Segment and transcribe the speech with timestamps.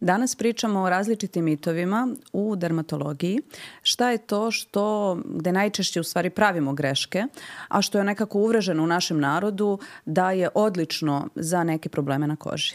[0.00, 3.38] Danas pričamo o različitim mitovima u dermatologiji.
[3.82, 7.24] Šta je to što, gde najčešće u stvari pravimo greške,
[7.68, 12.36] a što je nekako uvreženo u našem narodu da je odlično za neke probleme na
[12.36, 12.74] koži.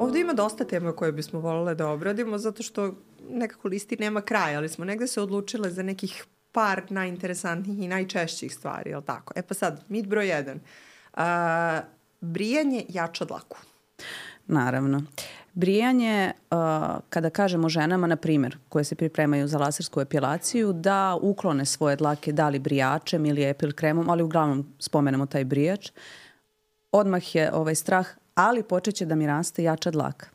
[0.00, 2.94] Ovde ima dosta tema koje bismo volile da obradimo, zato što
[3.30, 6.24] nekako listi nema kraja, ali smo negde se odlučile za nekih
[6.54, 9.32] par najinteresantnijih i najčešćih stvari, je li tako?
[9.36, 10.60] E pa sad, mit broj jedan.
[11.12, 11.22] Uh,
[12.20, 13.58] brijanje jača dlaku.
[14.46, 15.02] Naravno.
[15.52, 16.56] Brijanje, uh,
[17.08, 22.32] kada kažemo ženama, na primjer, koje se pripremaju za lasersku epilaciju, da uklone svoje dlake
[22.32, 25.90] da li brijačem ili epil kremom, ali uglavnom spomenemo taj brijač,
[26.92, 30.26] odmah je ovaj strah, ali počeće da mi raste jača dlaka.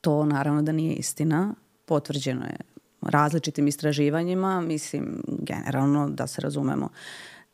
[0.00, 1.54] To naravno da nije istina.
[1.84, 2.73] Potvrđeno je
[3.08, 6.88] različitim istraživanjima, mislim, generalno, da se razumemo,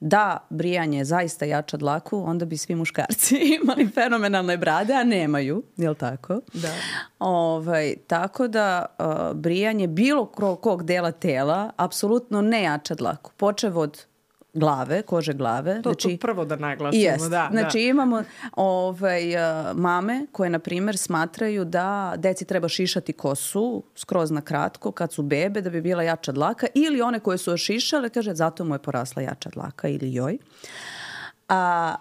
[0.01, 5.89] da brijanje zaista jača dlaku, onda bi svi muškarci imali fenomenalne brade, a nemaju, je
[5.89, 6.41] li tako?
[6.53, 6.73] Da.
[7.19, 10.27] Ovaj, tako da uh, brijanje bilo
[10.63, 13.31] kog dela tela apsolutno ne jača dlaku.
[13.37, 14.05] Počev od
[14.55, 15.83] glave, kože glave.
[15.83, 17.49] To, znači, to prvo da naglasimo, jest, da, da.
[17.51, 17.85] Znači da.
[17.85, 18.23] imamo
[18.57, 24.93] ovaj, uh, mame koje, na primer, smatraju da deci treba šišati kosu skroz na kratko
[24.93, 28.65] kad su bebe da bi bila jača dlaka ili one koje su ošišale, kaže, zato
[28.65, 30.39] mu je porasla jača dlaka ili joj.
[31.49, 31.95] A,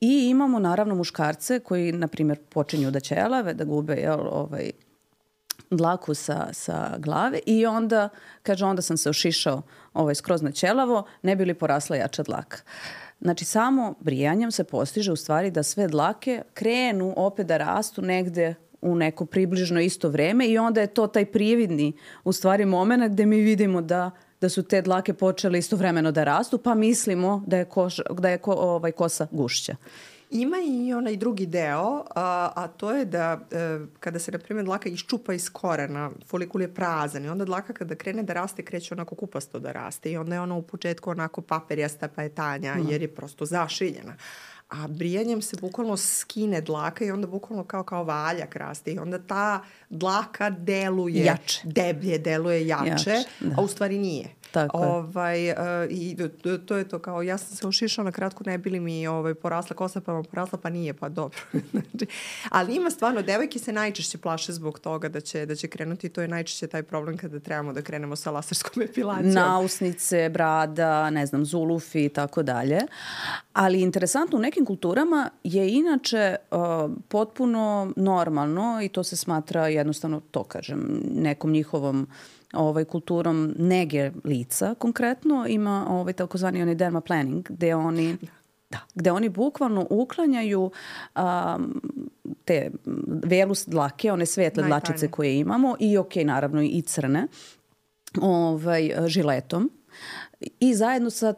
[0.00, 4.70] I imamo naravno muškarce koji, na primjer, počinju da ćelave, da gube jel, ovaj,
[5.76, 8.08] dlaku sa, sa glave i onda,
[8.42, 9.62] kaže, onda sam se ošišao
[9.94, 12.58] ovaj, skroz na ćelavo, ne bi li porasla jača dlaka.
[13.20, 18.54] Znači, samo brijanjem se postiže u stvari da sve dlake krenu opet da rastu negde
[18.80, 21.92] u neko približno isto vreme i onda je to taj prividni
[22.24, 24.10] u stvari moment gde mi vidimo da
[24.44, 28.38] da su te dlake počele istovremeno da rastu, pa mislimo da je, koš, da je
[28.38, 29.76] ko, ovaj, kosa gušća.
[30.34, 34.64] Ima i onaj drugi deo, a, a to je da e, kada se, na primjer,
[34.64, 38.94] dlaka iščupa iz korena, folikul je prazan i onda dlaka kada krene da raste, kreće
[38.94, 42.74] onako kupasto da raste i onda je ona u početku onako paperjasta pa je tanja
[42.74, 42.90] mm.
[42.90, 44.16] jer je prosto zašiljena
[44.68, 49.18] a brijanjem se bukvalno skine dlaka i onda bukvalno kao kao valjak raste i onda
[49.18, 51.60] ta dlaka deluje jače.
[51.64, 53.54] deblje, deluje jače, jače da.
[53.58, 54.34] a u stvari nije.
[54.54, 54.88] Tako je.
[54.88, 55.56] Ovaj, uh,
[55.90, 56.16] I
[56.66, 59.76] to je to kao, ja sam se ošišala na kratko, ne bili mi ovaj, porasla
[59.76, 61.38] kosa, pa porasla, pa nije, pa dobro.
[61.70, 62.06] znači,
[62.50, 66.22] ali ima stvarno, devojke se najčešće plaše zbog toga da će, da će krenuti, to
[66.22, 69.34] je najčešće taj problem kada trebamo da krenemo sa laserskom epilacijom.
[69.34, 72.80] Nausnice, brada, ne znam, zulufi i tako dalje.
[73.52, 76.58] Ali interesantno, u nekim kulturama je inače uh,
[77.08, 82.08] potpuno normalno i to se smatra jednostavno, to kažem, nekom njihovom
[82.56, 88.16] ovaj, kulturom nege lica konkretno, ima ovaj, takozvani onaj derma planning, gde oni
[88.70, 90.70] Da, gde oni bukvalno uklanjaju
[91.16, 91.80] um,
[92.44, 92.70] te
[93.06, 94.68] velus dlake, one svetle Najtane.
[94.68, 97.26] dlačice koje imamo i ok, naravno i crne,
[98.20, 99.70] ovaj, žiletom
[100.60, 101.34] i zajedno sa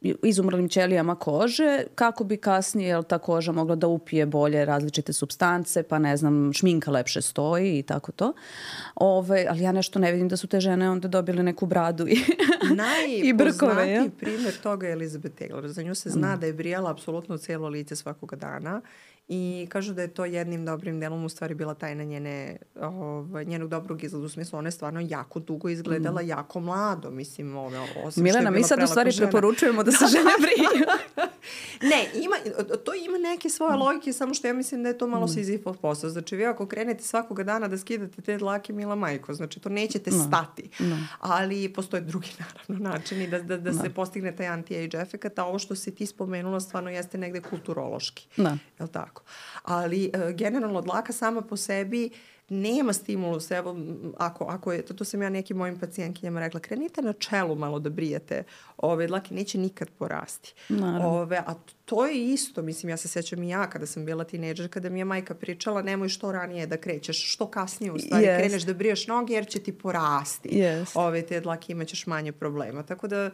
[0.00, 5.82] izumrlim ćelijama kože, kako bi kasnije jel, ta koža mogla da upije bolje različite substance,
[5.82, 8.32] pa ne znam, šminka lepše stoji i tako to.
[8.94, 12.16] Ove, ali ja nešto ne vidim da su te žene onda dobile neku bradu i,
[13.28, 13.90] i brkove.
[13.90, 14.06] Ja?
[14.18, 15.66] primjer toga je Elizabeth Taylor.
[15.66, 16.40] Za nju se zna mm.
[16.40, 18.80] da je brijala apsolutno celo lice svakoga dana
[19.28, 23.68] i kažu da je to jednim dobrim delom u stvari bila tajna njene, ovaj, njenog
[23.68, 26.28] dobrog izgleda, u smislu ona je stvarno jako dugo izgledala, mm.
[26.28, 29.26] jako mlado, mislim, ove, osim Milena, mi sad u stvari žena.
[29.26, 30.86] preporučujemo da se žene briju.
[31.82, 32.36] Ne, ima,
[32.84, 33.80] to ima neke svoje mm.
[33.80, 35.28] logike, samo što ja mislim da je to malo mm.
[35.28, 36.10] sizifov posao.
[36.10, 40.10] Znači, vi ako krenete svakoga dana da skidate te dlake, mila majko, znači to nećete
[40.10, 40.24] no.
[40.28, 40.70] stati.
[40.78, 40.98] No.
[41.20, 42.28] Ali postoje drugi,
[42.68, 43.82] naravno, načini da, da, da no.
[43.82, 48.26] se postigne taj anti-age efekt, a ovo što si ti spomenula stvarno jeste negde kulturološki.
[48.36, 48.50] Da.
[48.78, 49.22] Je li tako?
[49.62, 52.10] Ali e, generalno dlaka sama po sebi
[52.48, 53.76] nema stimulus, evo,
[54.16, 57.78] ako, ako je, to, to sam ja nekim mojim pacijentkinjama rekla, krenite na čelu malo
[57.78, 58.42] da brijete
[58.76, 60.54] ove dlake, neće nikad porasti.
[60.68, 61.08] Naravno.
[61.08, 61.54] Ove, a
[61.84, 64.98] to je isto, mislim, ja se sećam i ja kada sam bila tineđer, kada mi
[64.98, 68.38] je majka pričala, nemoj što ranije da krećeš, što kasnije u stvari yes.
[68.38, 70.48] kreneš da briješ noge jer će ti porasti.
[70.48, 70.90] Yes.
[70.94, 72.82] Ove te dlake imaćeš manje problema.
[72.82, 73.30] Tako da...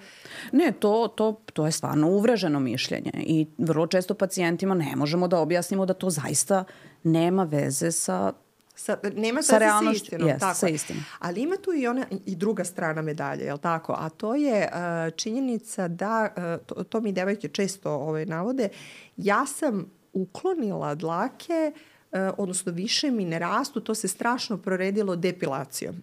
[0.52, 5.38] Ne, to, to, to je stvarno uvreženo mišljenje i vrlo često pacijentima ne možemo da
[5.38, 6.64] objasnimo da to zaista
[7.02, 8.32] nema veze sa
[8.76, 10.28] Sa, nema sa, sa istinom.
[10.28, 11.04] Yes, tako sa istinom.
[11.18, 13.94] Ali ima tu i ona i druga strana medalje, je tako?
[13.98, 18.68] A to je uh, činjenica da, uh, to, to mi devojke često ovaj, navode,
[19.16, 26.02] ja sam uklonila dlake, uh, odnosno više mi ne rastu, to se strašno proredilo depilacijom.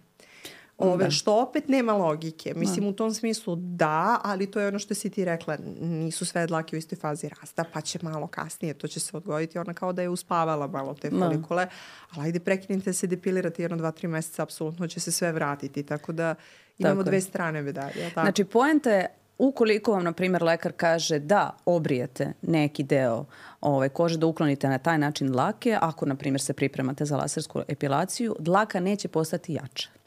[0.78, 1.10] Ove, da.
[1.10, 2.54] Što opet nema logike.
[2.56, 2.90] Mislim, da.
[2.90, 6.76] u tom smislu da, ali to je ono što si ti rekla, nisu sve dlake
[6.76, 9.58] u istoj fazi rasta, pa će malo kasnije, to će se odgojiti.
[9.58, 11.18] Ona kao da je uspavala malo te da.
[11.18, 11.66] folikule,
[12.10, 15.82] ali ajde prekinite se depilirati jedno, dva, tri meseca, apsolutno će se sve vratiti.
[15.82, 16.34] Tako da
[16.78, 18.10] imamo tako dve strane medalje.
[18.14, 18.20] Tako?
[18.20, 19.08] Znači, poenta je
[19.38, 23.24] ukoliko vam, na primjer, lekar kaže da obrijete neki deo
[23.60, 27.62] ovaj, kože, da uklonite na taj način dlake, ako, na primjer, se pripremate za lasersku
[27.68, 30.01] epilaciju, dlaka neće postati jača.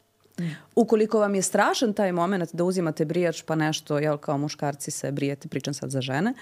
[0.74, 5.12] Ukoliko vam je strašan taj moment da uzimate brijač pa nešto, jel kao muškarci se
[5.12, 6.34] brijete, pričam sad za žene,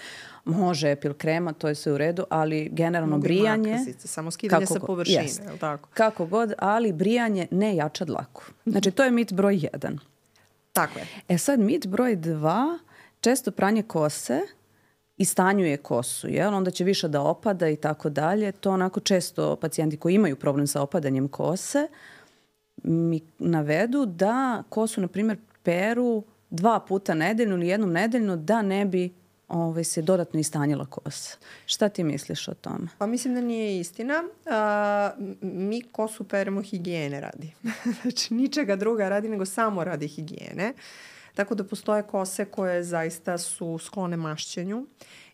[0.45, 3.71] može epil krema, to je sve u redu, ali generalno Mogu brijanje...
[3.71, 5.89] Makrasice, samo skidanje sa površine, jest, je tako?
[5.95, 8.43] Kako god, ali brijanje ne jača dlaku.
[8.67, 9.99] Znači, to je mit broj jedan.
[10.73, 11.07] Tako je.
[11.29, 12.79] E sad, mit broj dva,
[13.21, 14.41] često pranje kose
[15.17, 16.55] i stanjuje kosu, jel?
[16.55, 18.53] onda će više da opada i tako dalje.
[18.53, 22.14] To onako često pacijenti koji imaju problem sa opadanjem kose, uh,
[22.85, 28.85] mi navedu da kosu, na primjer, peru dva puta nedeljno ili jednom nedeljno da ne
[28.85, 29.15] bi
[29.49, 31.37] ovaj, se dodatno istanjila kosa.
[31.67, 32.89] Šta ti misliš o tome?
[32.99, 34.25] Pa mislim da nije istina.
[34.47, 35.11] A,
[35.41, 37.53] mi kosu peremo higijene radi.
[38.03, 40.73] znači ničega druga radi nego samo radi higijene.
[41.35, 44.87] Tako da postoje kose koje zaista su sklone mašćenju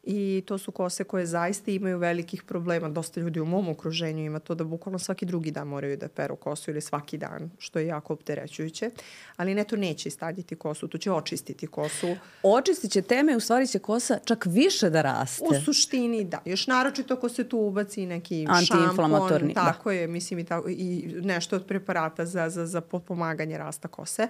[0.02, 2.88] i to su kose koje zaista imaju velikih problema.
[2.88, 6.37] Dosta ljudi u mom okruženju ima to da bukvalno svaki drugi dan moraju da peru
[6.37, 8.91] kosu ili svaki dan, što je jako opterećujuće.
[9.37, 12.17] Ali ne, to neće istaljiti kosu, to će očistiti kosu.
[12.43, 15.44] Očistit će teme, u stvari će kosa čak više da raste.
[15.50, 16.38] U suštini, da.
[16.44, 19.55] Još naročito ako se tu ubaci neki šampon, da.
[19.55, 19.94] tako da.
[19.94, 24.29] je, mislim i, tako, i nešto od preparata za, za, za potpomaganje rasta kose.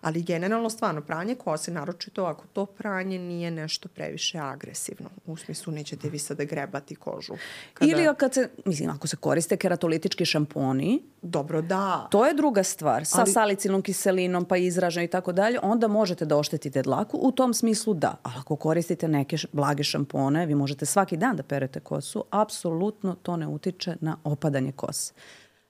[0.00, 5.72] Ali generalno, stvarno, pranje kose, naročito ako to pranje nije nešto previše agresivno u smislu
[5.72, 7.34] nećete vi sada grebati kožu.
[7.74, 7.90] Kada...
[7.90, 12.08] Ili kad se, mislim, ako se koriste keratolitički šamponi, Dobro, da.
[12.10, 13.04] To je druga stvar.
[13.04, 13.32] Sa Ali...
[13.32, 17.18] salicilnom kiselinom pa izraženo i tako dalje, onda možete da oštetite dlaku.
[17.22, 18.16] U tom smislu da.
[18.22, 23.36] Ali ako koristite neke blage šampone, vi možete svaki dan da perete kosu, apsolutno to
[23.36, 25.12] ne utiče na opadanje kose.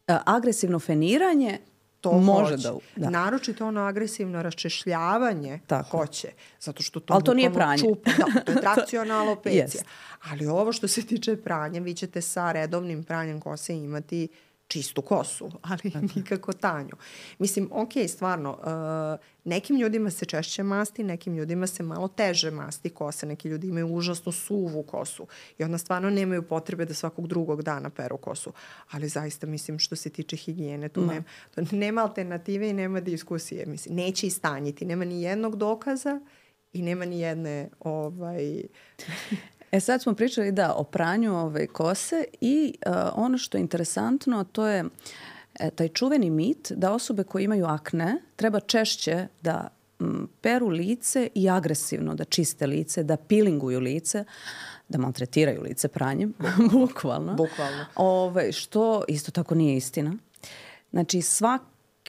[0.06, 1.58] E, agresivno feniranje
[2.02, 2.68] to može hoće.
[2.68, 3.10] da, da.
[3.10, 5.98] Naročito ono agresivno raščešljavanje Tako.
[5.98, 6.28] hoće.
[6.60, 7.78] Zato što to Ali to nije pranje.
[7.78, 9.66] Čup, da, to je trakciona alopecija.
[9.66, 9.84] yes.
[10.30, 14.28] Ali ovo što se tiče pranja, vi ćete sa redovnim pranjem kose imati
[14.68, 16.94] čistu kosu, ali nikako tanju.
[17.38, 22.90] Mislim, ok, stvarno, uh, nekim ljudima se češće masti, nekim ljudima se malo teže masti
[22.90, 25.26] kose, neki ljudi imaju užasno suvu kosu
[25.58, 28.52] i onda stvarno nemaju potrebe da svakog drugog dana peru kosu.
[28.90, 31.24] Ali zaista, mislim, što se tiče higijene, tu nema,
[31.54, 33.66] to nema alternative i nema diskusije.
[33.66, 36.20] Mislim, neće istanjiti, nema ni jednog dokaza
[36.72, 38.62] i nema ni jedne ovaj
[39.72, 44.44] E sad smo pričali da o pranju ove kose i uh, ono što je interesantno
[44.44, 44.84] to je
[45.60, 49.68] e, taj čuveni mit da osobe koje imaju akne treba češće da
[50.00, 54.24] m, peru lice i agresivno da čiste lice, da pilinguju lice,
[54.88, 56.34] da maltretiraju lice pranjem,
[56.72, 57.34] bukvalno.
[57.34, 57.84] Bukvalno.
[57.96, 60.16] Ove, što isto tako nije istina.
[60.90, 61.22] Znači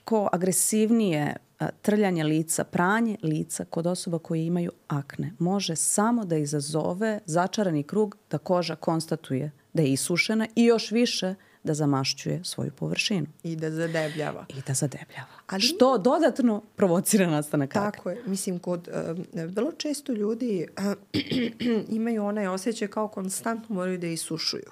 [0.04, 1.36] svako agresivnije
[1.82, 8.18] trljanje lica, pranje lica kod osoba koje imaju akne može samo da izazove začarani krug
[8.32, 13.28] da koža konstatuje da je isušena i još više da zamašćuje svoju površinu.
[13.44, 14.46] I da zadebljava.
[14.50, 15.34] I da zadebljava.
[15.48, 17.92] Ali, Što dodatno provocira nastanak akne.
[17.92, 18.24] Tako je.
[18.26, 24.72] Mislim, kod, uh, vrlo često ljudi uh, imaju onaj osjećaj kao konstantno moraju da isušuju.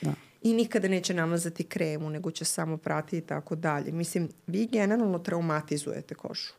[0.00, 3.92] Da i nikada neće namazati kremu, nego će samo prati i tako dalje.
[3.92, 6.52] Mislim, vi generalno traumatizujete kožu.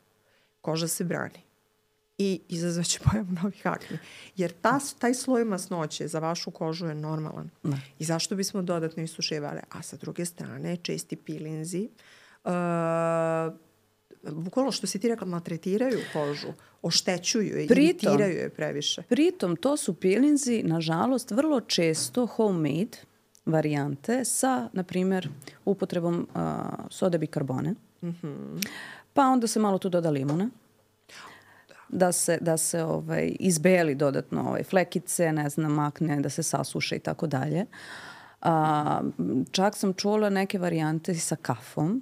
[0.61, 1.39] Koža se brani
[2.17, 3.97] i izazvaće pojavu novih akni.
[4.35, 7.49] Jer ta, taj sloj masnoće za vašu kožu je normalan.
[7.63, 7.81] Ne.
[7.99, 9.59] I zašto bismo dodatno isušivali?
[9.69, 11.89] A sa druge strane, česti pilinzi,
[12.43, 12.51] uh,
[14.31, 16.47] bukvalno što si ti rekla, maltretiraju kožu,
[16.81, 19.01] oštećuju je, pritom, iritiraju je previše.
[19.01, 22.97] Pritom, to su pilinzi, nažalost, vrlo često homemade,
[23.45, 25.29] varijante sa, na primjer,
[25.65, 26.41] upotrebom uh,
[26.89, 27.75] sode bikarbone.
[28.01, 28.67] Mm -hmm.
[29.13, 30.49] Pa onda se malo tu doda limuna
[31.93, 36.95] da se, da se ovaj, izbeli dodatno ovaj, flekice, ne znam, makne, da se sasuše
[36.95, 37.65] i tako dalje.
[38.41, 39.01] A,
[39.51, 42.01] čak sam čula neke varijante sa kafom.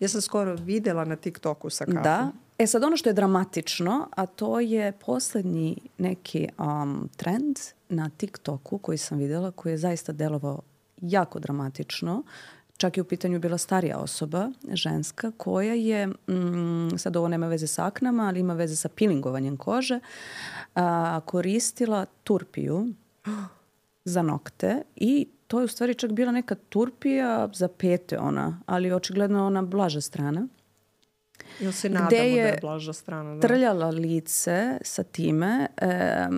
[0.00, 2.02] Ja sam skoro videla na TikToku sa kafom.
[2.02, 2.32] Da.
[2.58, 7.56] E sad ono što je dramatično, a to je poslednji neki um, trend
[7.88, 10.60] na TikToku koji sam videla, koji je zaista delovao
[11.00, 12.22] jako dramatično.
[12.76, 17.66] Čak i u pitanju bila starija osoba, ženska, koja je, mm, sad ovo nema veze
[17.66, 20.00] sa aknama, ali ima veze sa pilingovanjem kože,
[20.74, 22.86] a, koristila turpiju
[24.04, 28.92] za nokte i to je u stvari čak bila neka turpija za pete ona, ali
[28.92, 30.48] očigledno ona blaža strana.
[31.60, 33.34] Ili se nadamo da je da je blaža strana?
[33.34, 33.48] Da.
[33.48, 36.28] trljala lice sa time, e,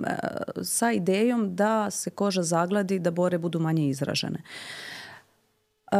[0.63, 4.41] sa idejom da se koža zagladi, da bore budu manje izražene.
[5.91, 5.99] Uh,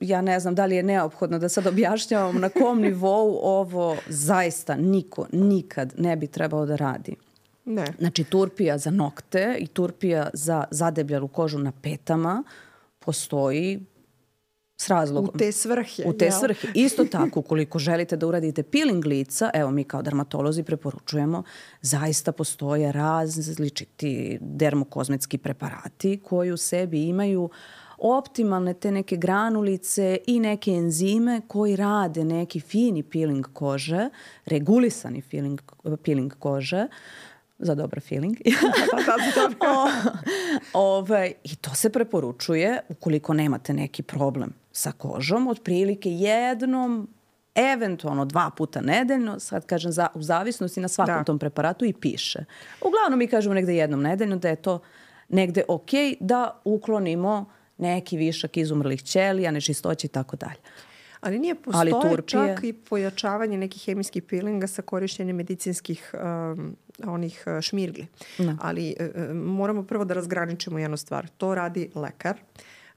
[0.00, 4.76] ja ne znam da li je neophodno da sad objašnjavam na kom nivou ovo zaista
[4.76, 7.16] niko nikad ne bi trebao da radi.
[7.64, 7.86] Ne.
[7.98, 12.44] Znači turpija za nokte i turpija za zadebljalu kožu na petama
[12.98, 13.80] postoji
[14.80, 15.30] s razlogom.
[15.34, 16.02] U te svrhe.
[16.06, 16.38] U te jel?
[16.38, 16.68] svrhe.
[16.74, 21.42] Isto tako, ukoliko želite da uradite peeling lica, evo mi kao dermatolozi preporučujemo,
[21.82, 27.50] zaista postoje različiti dermokozmetski preparati koji u sebi imaju
[27.98, 34.08] optimalne te neke granulice i neke enzime koji rade neki fini peeling kože,
[34.46, 35.60] regulisani peeling,
[36.04, 36.86] peeling kože,
[37.60, 38.36] za dobar feeling.
[39.60, 39.88] o,
[40.72, 47.08] ovaj, I to se preporučuje ukoliko nemate neki problem sa kožom, otprilike jednom
[47.54, 51.24] eventualno dva puta nedeljno, sad kažem za, u zavisnosti na svakom da.
[51.24, 52.44] tom preparatu i piše.
[52.80, 54.78] Uglavnom mi kažemo negde jednom nedeljno da je to
[55.28, 55.90] negde ok
[56.20, 60.60] da uklonimo neki višak izumrlih ćelija, nečistoće i tako dalje.
[61.20, 67.44] Ali nije postoje Ali čak i pojačavanje nekih hemijskih pilinga sa korišćenjem medicinskih um, onih
[67.46, 68.06] uh, šmirgli.
[68.38, 68.56] Da.
[68.60, 71.28] Ali uh, moramo prvo da razgraničimo jednu stvar.
[71.28, 72.36] To radi lekar.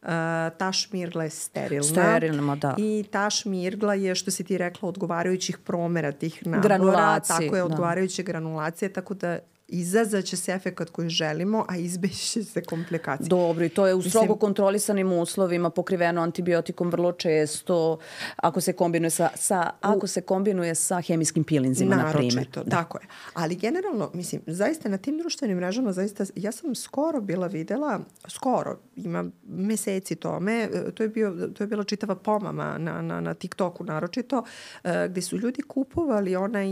[0.01, 0.09] Uh,
[0.57, 1.83] ta šmirgla je sterilna.
[1.83, 2.75] Sterilna, da.
[2.77, 7.19] I ta šmirgla je, što si ti rekla, odgovarajućih promera tih nabora.
[7.19, 7.65] Tako je, da.
[7.65, 8.27] odgovarajuće da.
[8.27, 9.39] granulacije, tako da
[9.73, 13.27] izazaće se efekat koji želimo, a izbeće se komplikacije.
[13.27, 17.97] Dobro, i to je u strogo Mislim, kontrolisanim uslovima, pokriveno antibiotikom vrlo često,
[18.35, 22.47] ako se kombinuje sa, sa, ako se kombinuje sa hemijskim pilinzima, na primjer.
[22.53, 22.63] Da.
[22.63, 23.07] tako je.
[23.33, 28.79] Ali generalno, mislim, zaista na tim društvenim mrežama, zaista, ja sam skoro bila videla, skoro,
[28.95, 33.83] ima meseci tome, to je, bio, to je bila čitava pomama na, na, na TikToku
[33.83, 34.43] naročito,
[34.83, 36.67] eh, gde su ljudi kupovali onaj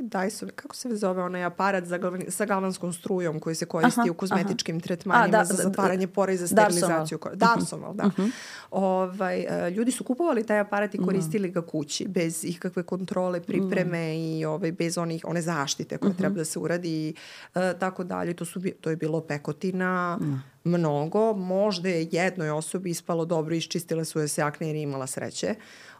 [0.00, 4.10] Dyson, kako se zove onaj aparat za galvan, sa galvanskom strujom koji se koristi aha,
[4.10, 4.82] u kozmetičkim aha.
[4.82, 7.18] tretmanima A, da, za zatvaranje pora i za sterilizaciju.
[7.34, 8.06] Darsomal, da.
[8.06, 8.22] Uh mhm.
[8.22, 8.32] -huh.
[8.70, 11.06] ovaj, e, ljudi su kupovali taj aparat i mhm.
[11.06, 14.38] koristili ga kući bez ikakve kontrole, pripreme uh -huh.
[14.38, 16.18] i ovaj, bez onih, one zaštite koje uh -huh.
[16.18, 17.14] treba da se uradi i
[17.54, 18.34] uh, tako dalje.
[18.34, 23.54] To, su, to je bilo pekotina, uh -huh mnogo, možda je jednoj osobi ispalo dobro,
[23.54, 25.54] iščistile su je se akne jer je imala sreće,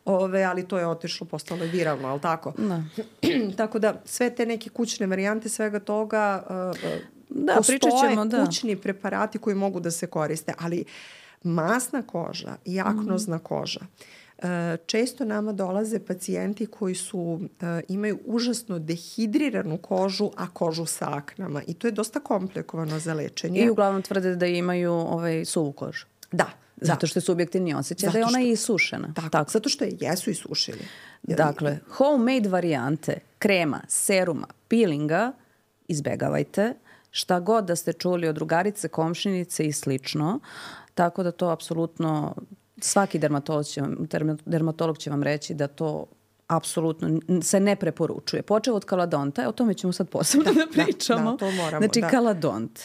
[0.05, 2.53] Ove, ali to je otišlo, postalo je viralno, ali tako?
[2.59, 2.83] Da.
[3.57, 8.45] tako da sve te neke kućne varijante svega toga uh, da, postoje ćemo, da.
[8.45, 10.85] kućni preparati koji mogu da se koriste, ali
[11.43, 13.41] masna koža i aknozna mm.
[13.41, 13.81] koža
[14.87, 17.49] često nama dolaze pacijenti koji su uh,
[17.89, 23.61] imaju užasno dehidriranu kožu, a kožu sa aknama i to je dosta komplikovano za lečenje.
[23.61, 26.07] I uglavnom tvrde da imaju ovaj suvu kožu.
[26.33, 26.87] Da, Da.
[26.87, 29.13] Zato što je subjektivni osjećaj da je ona i isušena.
[29.15, 29.51] Tako, tako.
[29.51, 30.79] Zato što je jesu isušili.
[31.23, 35.33] Dakle, homemade varijante krema, seruma, peelinga
[35.89, 36.75] izbegavajte.
[37.11, 40.41] Šta god da ste čuli od drugarice, komšinice i slično.
[40.95, 42.35] Tako da to apsolutno
[42.85, 43.97] svaki dermatolog će, vam,
[44.45, 46.07] dermatolog će vam reći da to
[46.47, 48.43] apsolutno se ne preporučuje.
[48.43, 51.25] Počeo od kaladonta, o tome ćemo sad posebno da, da pričamo.
[51.25, 51.81] Da, da, to moramo.
[51.81, 52.09] Znači, da.
[52.09, 52.81] kaladont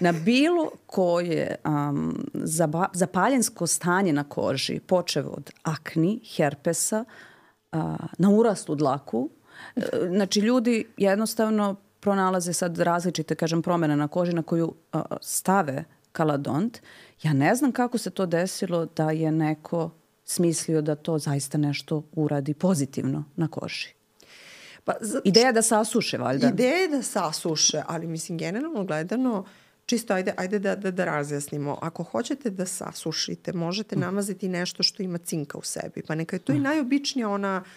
[0.00, 7.04] na bilo koje um, zaba, zapaljensko stanje na koži, počeo od akni, herpesa,
[7.72, 7.78] uh,
[8.18, 9.30] na urastu dlaku,
[9.76, 15.84] uh, znači ljudi jednostavno pronalaze sad različite, kažem, promene na koži na koju uh, stave
[16.12, 16.80] kaladont.
[17.22, 19.90] Ja ne znam kako se to desilo da je neko
[20.24, 23.88] smislio da to zaista nešto uradi pozitivno na koži.
[24.84, 26.48] Pa, za, ideja da sasuše, valjda.
[26.48, 29.44] Ideja je da sasuše, ali mislim, generalno gledano,
[29.86, 31.78] čisto ajde, ajde da, da, da razjasnimo.
[31.82, 34.00] Ako hoćete da sasušite, možete mm.
[34.00, 36.02] namaziti nešto što ima cinka u sebi.
[36.02, 36.62] Pa neka je to i mm.
[36.62, 37.70] najobičnija ona e,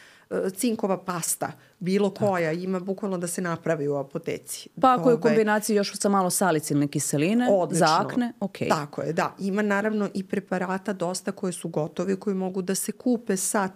[0.55, 4.69] cinkova pasta, bilo koja, ima bukvalno da se napravi u apoteci.
[4.81, 7.87] Pa ako je u kombinaciji još sa malo salicilne kiseline, Odlično.
[7.87, 8.57] za akne, ok.
[8.69, 9.35] Tako je, da.
[9.39, 13.69] Ima naravno i preparata dosta koje su gotovi, koji mogu da se kupe sa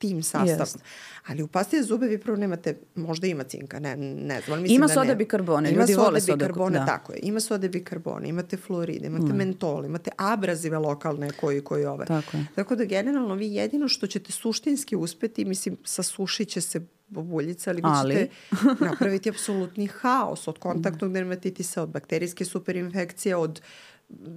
[0.00, 0.66] tim sastavom.
[0.66, 0.78] Yes.
[1.26, 4.52] Ali u pasti za zube vi prvo nemate, možda ima cinka, ne, ne znam.
[4.52, 6.78] Ali mislim ima da soda bikarbone, ljudi vole soda bikarbone.
[6.78, 6.86] Da.
[6.86, 9.36] Tako je, ima soda bikarbone, imate fluoride, imate mm.
[9.36, 12.06] mentol, imate abrazive lokalne koji, koji ove.
[12.06, 12.46] Tako je.
[12.54, 17.80] Tako da generalno vi jedino što ćete suštinski uspeti, mislim, sasušit će se bobuljica, ali
[17.80, 18.14] vi ali...
[18.14, 18.28] ćete
[18.90, 23.60] napraviti apsolutni haos od kontaktnog dermatitisa, od bakterijske superinfekcije, od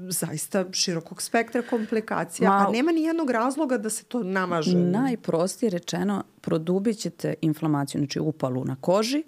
[0.10, 4.77] zaista širokog spektra komplikacija, Ma, a nema ni jednog razloga da se to namaže.
[4.77, 9.24] Najprostije rečeno, produbit ćete inflamaciju, znači upalu na koži,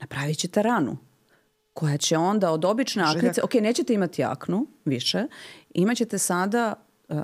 [0.00, 0.96] napravit ćete ranu
[1.72, 5.26] koja će onda od obične aknice, ok, nećete imati aknu više,
[5.74, 6.74] imaćete sada
[7.08, 7.16] uh,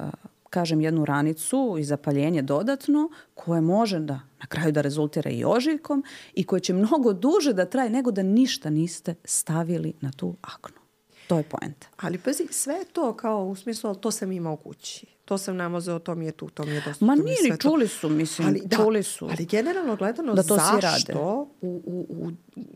[0.55, 6.05] kažem, jednu ranicu i zapaljenje dodatno koje može da na kraju da rezultira i ožiljkom
[6.35, 10.84] i koje će mnogo duže da traje nego da ništa niste stavili na tu aknu.
[11.27, 11.87] To je poenta.
[11.97, 16.15] Ali pazi, sve to kao u smislu, to sam imao kući to sam namazao, to
[16.15, 17.05] mi je tu, to mi je dosta.
[17.05, 19.29] Ma nije ni čuli su, mislim, ali, da, čuli su.
[19.31, 22.31] Ali generalno gledano, da to zašto u, u, u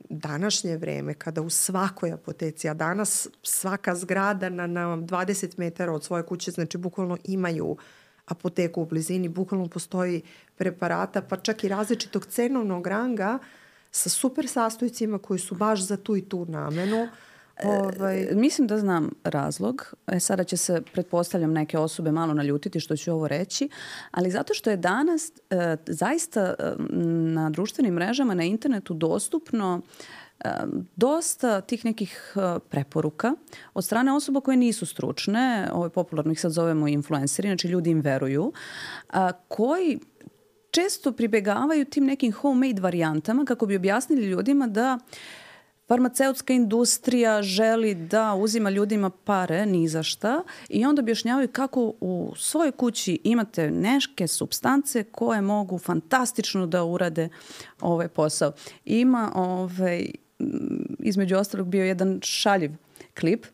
[0.09, 6.05] današnje vreme, kada u svakoj apoteci, a danas svaka zgrada na, na 20 metara od
[6.05, 7.77] svoje kuće, znači bukvalno imaju
[8.27, 10.23] apoteku u blizini, bukvalno postoji
[10.57, 13.39] preparata, pa čak i različitog cenovnog ranga
[13.91, 17.09] sa super sastojcima koji su baš za tu i tu namenu.
[17.65, 18.23] Ovaj...
[18.23, 19.95] E, mislim da znam razlog.
[20.07, 23.69] E, sada će se, pretpostavljam, neke osobe malo naljutiti što ću ovo reći,
[24.11, 26.73] ali zato što je danas e, zaista e,
[27.35, 29.81] na društvenim mrežama, na internetu dostupno
[30.41, 30.51] e,
[30.97, 33.35] dosta tih nekih e, preporuka
[33.75, 37.91] od strane osoba koje nisu stručne, ovo je popularno ih sad zovemo influenceri, znači ljudi
[37.91, 38.53] im veruju,
[39.11, 39.99] a, koji
[40.71, 44.99] često pribegavaju tim nekim homemade varijantama kako bi objasnili ljudima da
[45.89, 52.33] farmaceutska industrija želi da uzima ljudima pare ni za šta i onda objašnjavaju kako u
[52.37, 57.29] svojoj kući imate neške substance koje mogu fantastično da urade
[57.81, 58.53] ovaj posao.
[58.85, 60.07] Ima ovaj,
[60.99, 62.71] između ostalog bio jedan šaljiv
[63.21, 63.47] klip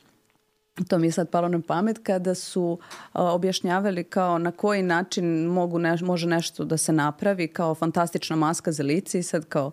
[0.89, 2.79] to mi je sad palo na pamet kada su
[3.13, 8.37] a, objašnjavali kao na koji način mogu ne, može nešto da se napravi kao fantastična
[8.37, 9.73] maska za lice i sad kao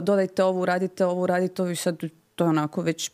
[0.00, 1.96] dodajte ovo, uradite ovo, uradite ovo i sad
[2.34, 3.10] to je onako već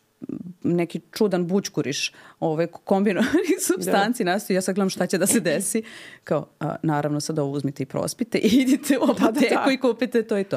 [0.63, 4.33] neki čudan bućkuriš ove kombinovani substanci da.
[4.33, 4.55] nastoji.
[4.55, 5.83] Ja sad gledam šta će da se desi.
[6.25, 9.73] Kao, a, naravno sad ovo uzmite i prospite i idite u apoteku da, da, da.
[9.73, 10.57] i kupite to i to.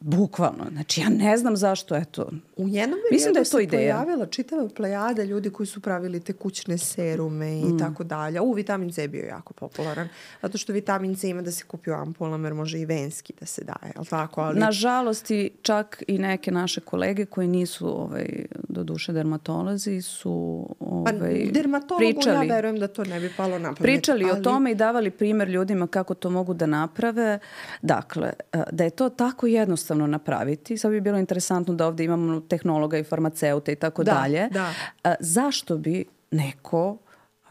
[0.00, 0.64] Bukvalno.
[0.72, 2.30] Znači, ja ne znam zašto, eto.
[2.56, 3.94] U jednom Mislim da je to ideja.
[3.94, 7.78] pojavila čitava plejada ljudi koji su pravili te kućne serume i mm.
[7.78, 8.40] tako dalje.
[8.40, 10.08] U, vitamin C je bio jako popularan.
[10.42, 13.46] Zato što vitamin C ima da se kupi u ampulama, jer može i venski da
[13.46, 14.40] se daje, ali tako?
[14.40, 14.60] Ali...
[14.60, 20.86] Nažalost, i čak i neke naše kolege koji nisu, ovaj, do duše dermatolozi, su pa,
[20.86, 23.78] ovaj, pa, dermatologu pričali, ja verujem da to ne bi palo na pamet.
[23.78, 24.40] Pričali ali...
[24.40, 27.38] o tome i davali primer ljudima kako to mogu da naprave.
[27.82, 30.78] Dakle, eh, da je to tako jedno jednostavno napraviti.
[30.78, 34.48] Sad bi bilo interesantno da ovde imamo tehnologa i farmaceuta i tako da, dalje.
[34.52, 34.72] Da.
[35.04, 36.98] A, zašto bi neko,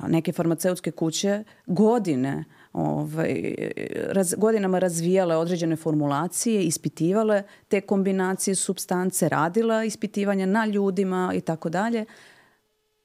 [0.07, 3.55] neke farmaceutske kuće godine ovaj,
[4.11, 11.69] raz, godinama razvijale određene formulacije, ispitivale te kombinacije substance, radila ispitivanja na ljudima i tako
[11.69, 12.05] dalje,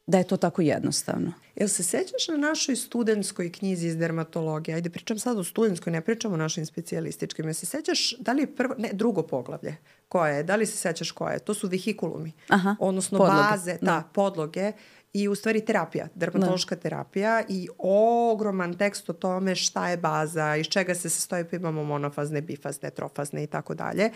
[0.06, 1.32] da je to tako jednostavno.
[1.56, 4.74] Jel se sećaš na našoj studentskoj knjizi iz dermatologije?
[4.74, 7.44] Ajde, pričam sad o studentskoj, ne pričam o našim specijalističkim.
[7.44, 9.76] Jel se sećaš, da li je prvo, ne, drugo poglavlje,
[10.08, 11.38] koje je, da li se sećaš koje je?
[11.38, 13.42] To su vehikulumi, Aha, odnosno podloge.
[13.50, 14.72] baze, da, da, podloge
[15.14, 16.80] i u stvari terapija, dermatološka da.
[16.80, 21.84] terapija i ogroman tekst o tome šta je baza, iz čega se sastoji, pa imamo
[21.84, 24.10] monofazne, bifazne, trofazne i tako dalje.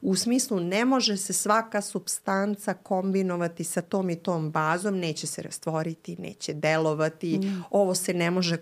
[0.00, 5.42] U smislu ne može se svaka substanca kombinovati sa tom i tom bazom, neće se
[5.42, 7.64] rastvoriti, neće delovati, mm.
[7.70, 8.56] ovo se ne može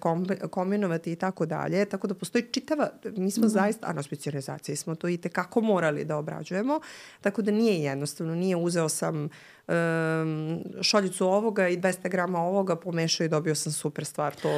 [0.50, 1.85] kombinovati i tako dalje.
[1.85, 3.48] Tako da postoji čitava, mi smo mm.
[3.48, 6.81] zaista, a na specializaciji smo to i tekako morali da obrađujemo,
[7.20, 9.28] tako da nije jednostavno, nije uzeo sam
[9.68, 14.35] um, šoljicu ovoga i 200 grama ovoga pomešao i dobio sam super stvar.
[14.35, 14.49] To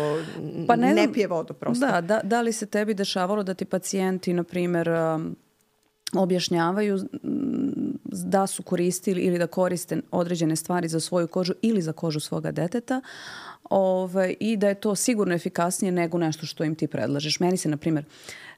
[0.67, 1.87] pa ne, ne pije vodu prosto.
[1.87, 5.37] Da, da, da li se tebi dešavalo da ti pacijenti, na primer, um,
[6.13, 6.99] objašnjavaju
[8.05, 12.51] da su koristili ili da koriste određene stvari za svoju kožu ili za kožu svoga
[12.51, 13.01] deteta
[13.71, 17.41] ovaj, i da je to sigurno efikasnije nego nešto što im ti predlažeš.
[17.41, 18.05] Meni se, na primjer,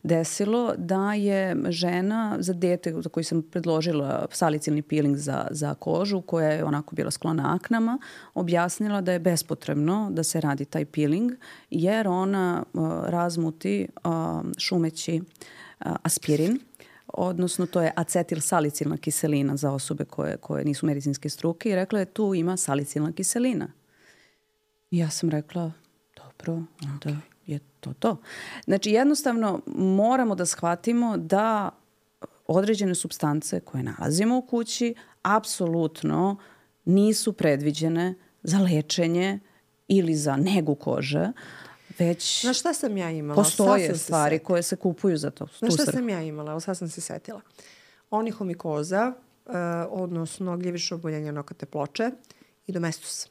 [0.07, 6.21] desilo da je žena za dete za koji sam predložila salicilni peeling za, za kožu
[6.21, 7.99] koja je onako bila sklona aknama,
[8.35, 11.33] objasnila da je bespotrebno da se radi taj peeling
[11.71, 14.13] jer ona uh, razmuti uh,
[14.59, 16.59] šumeći uh, aspirin
[17.07, 21.99] odnosno to je acetil salicilna kiselina za osobe koje, koje nisu medicinske struke i rekla
[21.99, 23.69] je tu ima salicilna kiselina.
[24.91, 25.73] I ja sam rekla,
[26.17, 27.36] dobro, onda okay.
[27.93, 28.17] To to.
[28.65, 31.71] Znači jednostavno moramo da shvatimo da
[32.47, 36.37] određene substance koje nalazimo u kući apsolutno
[36.85, 39.41] nisu predviđene za lečenje
[39.89, 41.33] ili za negu kože,
[41.99, 43.35] već Na šta sam ja imala?
[43.35, 45.47] Postoje stvari koje se kupuju za to.
[45.61, 46.51] Na šta sam ja imala?
[46.51, 47.41] Evo sad sam se setila.
[48.11, 49.13] Onihomikoza,
[49.47, 49.53] uh,
[49.91, 52.11] odnosno gljivično oboljenje nokate ploče
[52.67, 53.29] i domestus.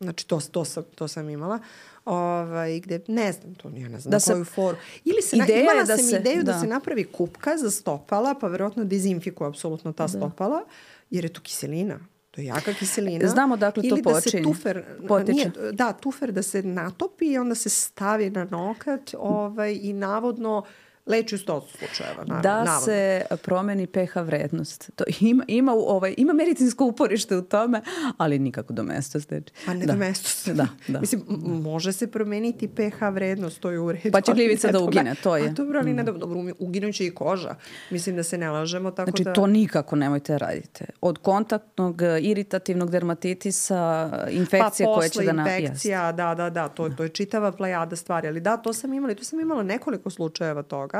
[0.00, 1.58] Znači, to, to, sam, to sam imala.
[2.04, 4.76] Ovaj, gde, ne znam, to ja ne znam da koju foru.
[5.04, 6.52] Ili se, ideja na, imala da sam se, ideju da.
[6.52, 10.08] da se napravi kupka za stopala, pa verovatno dezinfikuje apsolutno ta da.
[10.08, 10.64] stopala,
[11.10, 12.00] jer je tu kiselina.
[12.30, 13.28] To je jaka kiselina.
[13.28, 14.14] Znamo dakle to Ili počinje.
[14.14, 15.32] da se tufer, Potiče.
[15.32, 20.64] nije, da, tufer da se natopi i onda se stavi na nokat ovaj, i navodno
[21.10, 22.24] leči u 100 slučajeva.
[22.24, 22.80] Naravno, da navodno.
[22.80, 24.90] se promeni pH vrednost.
[24.96, 27.80] To ima, ima, u- ovaj, ima medicinsko uporište u tome,
[28.16, 29.18] ali nikako do mesta.
[29.18, 29.52] Znači.
[29.66, 29.92] Pa ne da.
[29.92, 29.98] da.
[29.98, 30.52] mesto.
[30.54, 31.00] Da, da.
[31.00, 31.22] Mislim,
[31.62, 34.10] može se promeniti pH vrednost, to je u redu.
[34.12, 35.48] Pa će gljivica da do ugine, to je.
[35.48, 37.54] A dobro, ali ne da, dobro, uginuće i koža.
[37.90, 39.32] Mislim da se ne lažemo, tako Znači, da...
[39.32, 40.84] to nikako nemojte radite.
[41.00, 45.56] Od kontaktnog e, iritativnog dermatitisa, infekcije pa koje posle će da na...
[45.58, 48.28] infekcija, da, da, da, to, to je čitava plejada stvari.
[48.28, 50.99] Ali da, to sam imala, tu sam imala nekoliko slučajeva toga.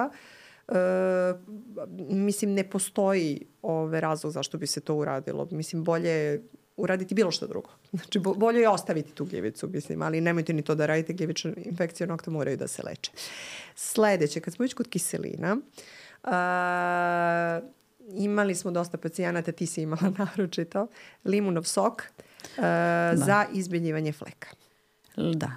[0.69, 1.35] E,
[2.09, 5.49] mislim, ne postoji ove razlog zašto bi se to uradilo.
[5.51, 6.43] Mislim, bolje je
[6.77, 7.71] uraditi bilo što drugo.
[7.93, 11.53] Znači, bo, bolje je ostaviti tu gljivicu, mislim, ali nemojte ni to da radite, gljivične
[11.57, 13.11] infekcije nokta moraju da se leče.
[13.75, 15.57] Sledeće, kad smo već kod kiselina,
[16.23, 17.61] a,
[18.15, 20.87] imali smo dosta pacijenata, ti si imala naročito,
[21.25, 22.03] limunov sok
[22.59, 24.49] a, za izbeljivanje fleka.
[25.17, 25.51] Da.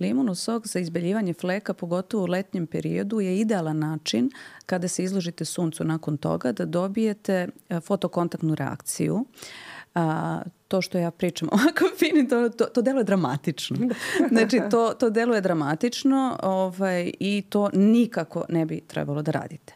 [0.00, 4.30] Limunov sok za izbeljivanje fleka, pogotovo u letnjem periodu, je idealan način
[4.66, 9.24] kada se izložite suncu nakon toga da dobijete e, fotokontaktnu reakciju.
[9.94, 13.76] A, to što ja pričam ovako fini, to, to, to deluje dramatično.
[14.32, 19.74] Znači, to, to deluje dramatično ovaj, i to nikako ne bi trebalo da radite.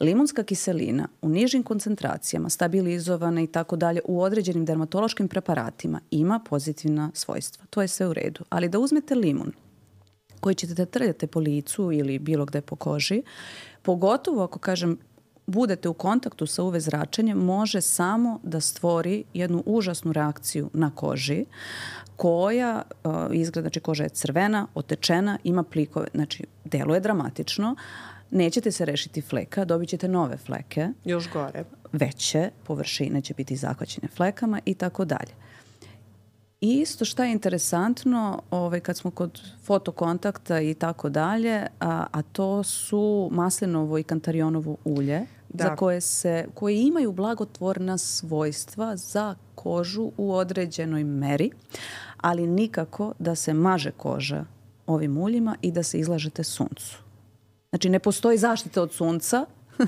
[0.00, 7.10] Limunska kiselina u nižim koncentracijama, stabilizovana i tako dalje, u određenim dermatološkim preparatima ima pozitivna
[7.14, 7.64] svojstva.
[7.70, 8.44] To je sve u redu.
[8.48, 9.52] Ali da uzmete limun
[10.40, 13.22] koji ćete da trljate po licu ili bilo gde po koži,
[13.82, 14.98] pogotovo ako kažem
[15.46, 21.44] budete u kontaktu sa UV zračenjem, može samo da stvori jednu užasnu reakciju na koži
[22.16, 27.76] koja uh, izgleda, znači koža je crvena, otečena, ima plikove, znači deluje dramatično,
[28.30, 31.64] nećete se rešiti fleka, dobit ćete nove fleke, Još gore.
[31.92, 35.32] veće površine će biti zahvaćene flekama i tako dalje.
[36.60, 42.22] I isto šta je interesantno, ovaj, kad smo kod fotokontakta i tako dalje, a, a
[42.22, 45.64] to su maslinovo i kantarionovo ulje, Da.
[45.64, 51.50] za koje, se, koje imaju blagotvorna svojstva za kožu u određenoj meri,
[52.16, 54.44] ali nikako da se maže koža
[54.86, 56.98] ovim uljima i da se izlažete suncu.
[57.70, 59.46] Znači, ne postoji zaštita od sunca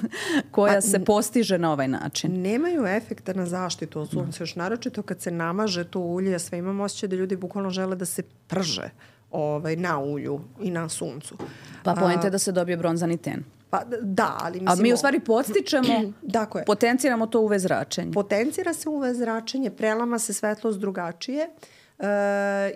[0.51, 2.43] koja se postiže na ovaj način.
[2.43, 6.59] Nemaju efekta na zaštitu od sunca, još naročito kad se namaže to ulje, ja sve
[6.59, 8.91] imam osjećaj da ljudi bukvalno žele da se prže
[9.31, 11.37] ovaj, na ulju i na suncu.
[11.83, 13.45] Pa pojente je da se dobije bronzani ten.
[13.71, 14.83] Pa da, ali A mislim...
[14.83, 16.65] mi u stvari podstičemo, Tako je.
[16.65, 18.13] potenciramo to UV zračenje.
[18.13, 21.49] Potencira se UV zračenje, prelama se svetlost drugačije e,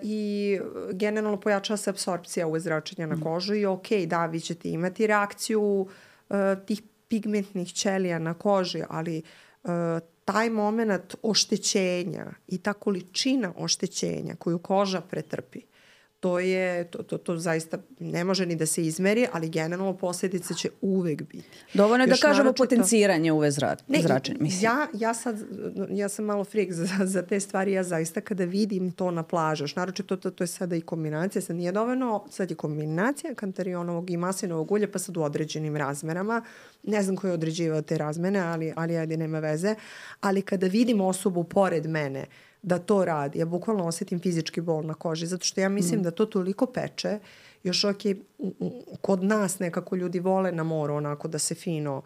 [0.03, 0.59] i
[0.91, 5.87] generalno pojačava se apsorpcija UV zračenja na kožu i ok, da, vi ćete imati reakciju
[6.29, 9.23] e, tih pigmentnih ćelija na koži, ali e,
[10.25, 15.61] taj moment oštećenja i ta količina oštećenja koju koža pretrpi,
[16.25, 20.53] to je, to, to, to zaista ne može ni da se izmeri, ali generalno posljedice
[20.53, 21.49] će uvek biti.
[21.73, 24.37] Dovoljno je da kažemo naročito- potenciranje UV zra, Ne, zračenja.
[24.41, 24.63] Mislim.
[24.63, 25.37] Ja, ja sad,
[25.89, 29.63] ja sam malo frik za, za te stvari, ja zaista kada vidim to na plaži,
[29.63, 34.09] još naročito to, to je sada i kombinacija, sad nije dovoljno, sad je kombinacija kantarionovog
[34.09, 36.41] i maslinovog ulja, pa sad u određenim razmerama,
[36.83, 39.75] ne znam ko je određivao te razmene, ali, ali ajde, nema veze,
[40.21, 42.25] ali kada vidim osobu pored mene,
[42.65, 46.03] da to radi, ja bukvalno osetim fizički bol na koži, zato što ja mislim mm.
[46.03, 47.19] da to toliko peče,
[47.63, 48.01] još ok,
[49.01, 52.01] kod nas nekako ljudi vole na moru onako da se fino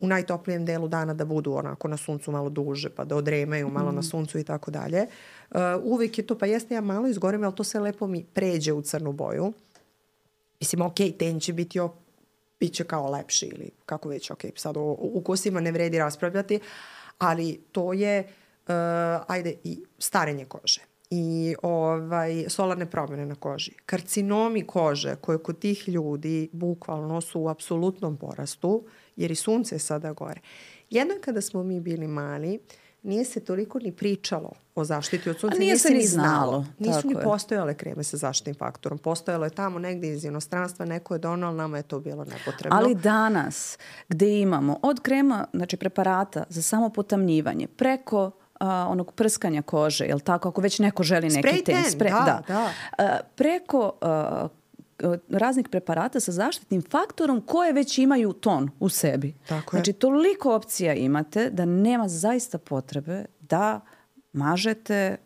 [0.00, 3.92] u najtoplijem delu dana da budu onako na suncu malo duže, pa da odremaju malo
[3.92, 3.94] mm.
[3.94, 5.06] na suncu i tako dalje.
[5.50, 8.72] Uh, uvek je to, pa jeste ja malo izgorim, ali to sve lepo mi pređe
[8.72, 9.52] u crnu boju.
[10.60, 11.90] Mislim, ok, ten će biti o,
[12.60, 16.60] bit će kao lepši ili kako već, ok, sad o, o ukusima ne vredi raspravljati,
[17.18, 18.47] ali to je, uh,
[19.26, 23.72] ajde, i starenje kože i ovaj, solarne promjene na koži.
[23.86, 28.84] Karcinomi kože koje kod tih ljudi bukvalno su u apsolutnom porastu,
[29.16, 30.40] jer i sunce je sada gore.
[30.90, 32.58] Jedno je kada smo mi bili mali,
[33.02, 35.56] nije se toliko ni pričalo o zaštiti od sunca.
[35.56, 37.22] A nije se ni znalo, Nisu tako ni je.
[37.22, 38.98] postojale kreme sa zaštitnim faktorom.
[38.98, 42.78] Postojalo je tamo negde iz inostranstva, neko je donao, nama je to bilo nepotrebno.
[42.78, 43.78] Ali danas,
[44.08, 50.20] gde imamo od krema, znači preparata za samo potamnjivanje, preko a, onog prskanja kože, jel
[50.20, 52.70] tako, ako već neko želi neki Spray ten, tan, spre, da, da.
[52.98, 54.48] A, preko a,
[55.28, 59.34] raznih preparata sa zaštitnim faktorom koje već imaju ton u sebi.
[59.48, 59.78] Tako je.
[59.78, 63.80] Znači, toliko opcija imate da nema zaista potrebe da
[64.32, 65.16] mažete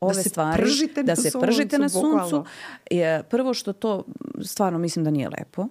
[0.00, 2.44] ove se stvari, pržite da se pržite na suncu.
[2.90, 4.04] Je, prvo što to
[4.44, 5.66] stvarno mislim da nije lepo.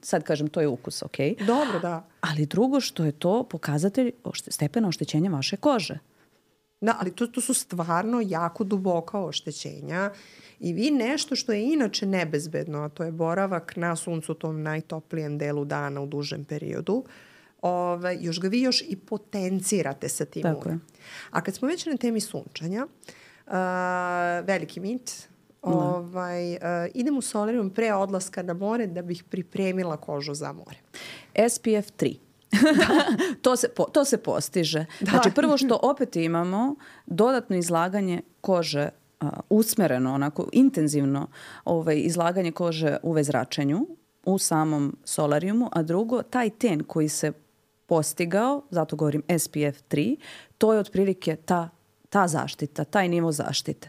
[0.00, 1.16] Sad kažem, to je ukus, ok?
[1.46, 2.08] Dobro, da.
[2.20, 5.98] Ali drugo što je to pokazatelj ošte, stepena oštećenja vaše kože.
[6.80, 10.10] Da, ali to, to su stvarno jako duboka oštećenja
[10.60, 15.38] i vi nešto što je inače nebezbedno, a to je boravak na suncu tom najtoplijem
[15.38, 17.04] delu dana u dužem periodu,
[17.62, 20.78] ovaj, još ga vi još i potencirate sa tim Tako je.
[21.30, 22.86] A kad smo već na temi sunčanja,
[23.46, 23.52] uh,
[24.46, 25.28] veliki mit,
[25.62, 25.68] da.
[25.70, 26.58] ovaj, uh,
[26.94, 30.78] idem u solarium pre odlaska na more da bih pripremila kožu za more.
[31.48, 32.16] SPF 3.
[33.42, 34.86] to, se, po, to se postiže.
[35.00, 35.10] Da.
[35.10, 36.74] Znači prvo što opet imamo
[37.06, 38.88] dodatno izlaganje kože
[39.20, 41.26] uh, usmereno, onako intenzivno
[41.64, 43.86] ovaj, izlaganje kože UV zračenju
[44.24, 47.32] u samom solarijumu, a drugo, taj ten koji se
[47.86, 50.16] postigao, zato govorim SPF 3,
[50.58, 51.68] to je otprilike ta,
[52.08, 53.88] ta zaštita, taj nivo zaštite.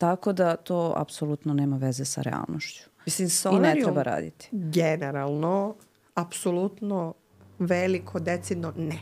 [0.00, 2.88] Tako da to apsolutno nema veze sa realnošću.
[3.06, 4.48] Mislim, I ne treba raditi.
[4.52, 5.74] Generalno,
[6.14, 7.14] apsolutno
[7.58, 8.98] veliko, decidno ne.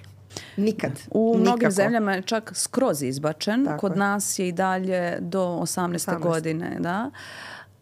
[0.56, 0.92] Nikad.
[1.11, 1.38] U Nikako.
[1.42, 3.64] mnogim zemljama je čak skroz izbačen.
[3.64, 3.98] Tako Kod je.
[3.98, 5.92] nas je i dalje do 18.
[5.92, 6.20] 18.
[6.20, 6.76] godine.
[6.80, 7.11] Da.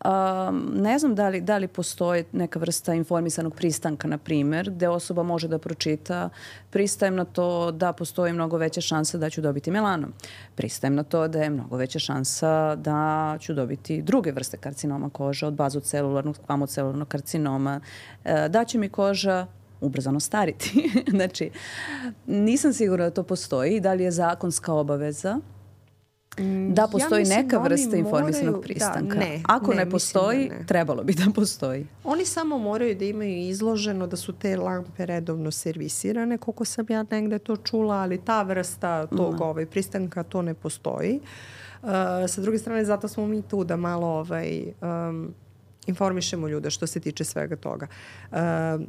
[0.07, 4.89] Um, ne znam da li, da li postoji neka vrsta informisanog pristanka, na primer, gde
[4.89, 6.29] osoba može da pročita
[6.71, 10.13] pristajem na to da postoji mnogo veća šansa da ću dobiti melanom.
[10.55, 15.47] Pristajem na to da je mnogo veća šansa da ću dobiti druge vrste karcinoma kože,
[15.47, 17.81] od bazocelularnog, kvamocelularnog karcinoma,
[18.25, 19.47] e, da će mi koža
[19.81, 20.91] ubrzano stariti.
[21.17, 21.51] znači,
[22.27, 25.41] nisam sigurna da to postoji i da li je zakonska obaveza
[26.69, 29.15] da postoji ja neka vrsta informisanog da, pristanka.
[29.15, 30.67] Da, ne, Ako ne, ne postoji, da ne.
[30.67, 31.87] trebalo bi da postoji.
[32.05, 37.05] Oni samo moraju da imaju izloženo da su te lampe redovno servisirane, koliko sam ja
[37.11, 39.45] negde to čula, ali ta vrsta tog no.
[39.45, 41.21] ovaj, pristanka to ne postoji.
[41.83, 41.91] Uh,
[42.29, 44.63] sa druge strane, zato smo mi tu da malo ovaj,
[45.09, 45.35] um,
[45.87, 47.87] informišemo ljude što se tiče svega toga.
[48.31, 48.87] Uh, uh,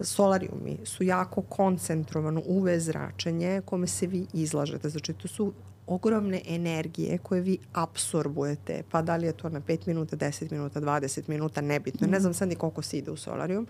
[0.00, 4.88] solarijumi su jako koncentrovano UV zračenje kome se vi izlažete.
[4.88, 5.52] Znači, to su
[5.88, 10.80] ogromne energije koje vi absorbujete, pa da li je to na 5 minuta, 10 minuta,
[10.80, 12.06] 20 minuta, nebitno.
[12.06, 12.10] Mm.
[12.10, 13.66] Ne znam sad ni koliko se ide u solarijum.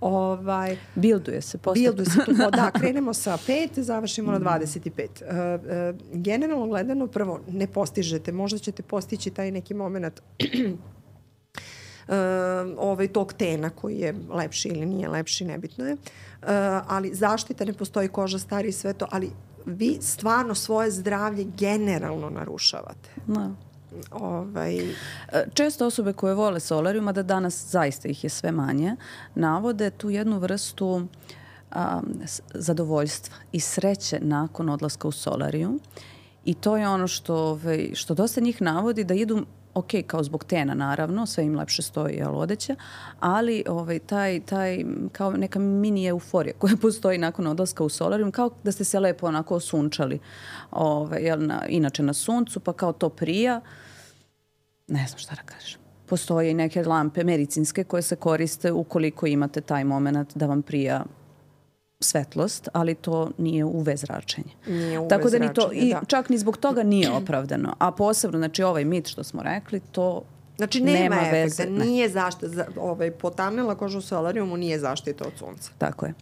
[0.00, 1.82] Ovaj, bilduje se postupno.
[1.82, 2.18] Bilduje se.
[2.24, 4.42] To, da, krenemo sa 5, završimo mm.
[4.42, 4.90] na 25.
[5.00, 10.46] Uh, uh, generalno gledano, prvo, ne postižete, možda ćete postići taj neki moment uh,
[12.88, 15.92] ovaj, tog tena koji je lepši ili nije lepši, nebitno je.
[15.92, 16.48] Uh,
[16.86, 19.30] ali zaštita ne postoji, koža stari i sve to, ali
[19.66, 23.10] vi stvarno svoje zdravlje generalno narušavate.
[23.26, 23.50] Da.
[24.10, 24.78] Ovaj...
[24.78, 24.92] E,
[25.54, 28.96] često osobe koje vole solarium, a da danas zaista ih je sve manje,
[29.34, 31.06] navode tu jednu vrstu
[31.70, 32.00] a,
[32.54, 35.80] zadovoljstva i sreće nakon odlaska u solarium.
[36.44, 40.44] I to je ono što, ovaj, što dosta njih navodi da idu ok, kao zbog
[40.44, 42.74] tena naravno, sve im lepše stoji jel, odeća,
[43.20, 48.50] ali ovaj, taj, taj, kao neka mini euforija koja postoji nakon odlaska u solarium, kao
[48.64, 50.18] da ste se lepo onako osunčali
[50.70, 53.60] ovaj, jel, na, inače na suncu, pa kao to prija,
[54.86, 55.80] ne znam šta da kažem.
[56.06, 61.04] Postoje i neke lampe medicinske koje se koriste ukoliko imate taj moment da vam prija
[62.00, 64.50] svetlost, ali to nije UV zračenje.
[64.66, 66.00] Nije UV Tako da ni to, i da.
[66.06, 67.74] čak ni zbog toga nije opravdano.
[67.78, 70.22] A posebno, znači ovaj mit što smo rekli, to
[70.56, 71.84] Znači nema, nema efekta, veze, ne.
[71.84, 75.70] nije zaštita, za, ovaj, potamnila kožu u solarijumu nije zaštita od sunca.
[75.78, 76.14] Tako je.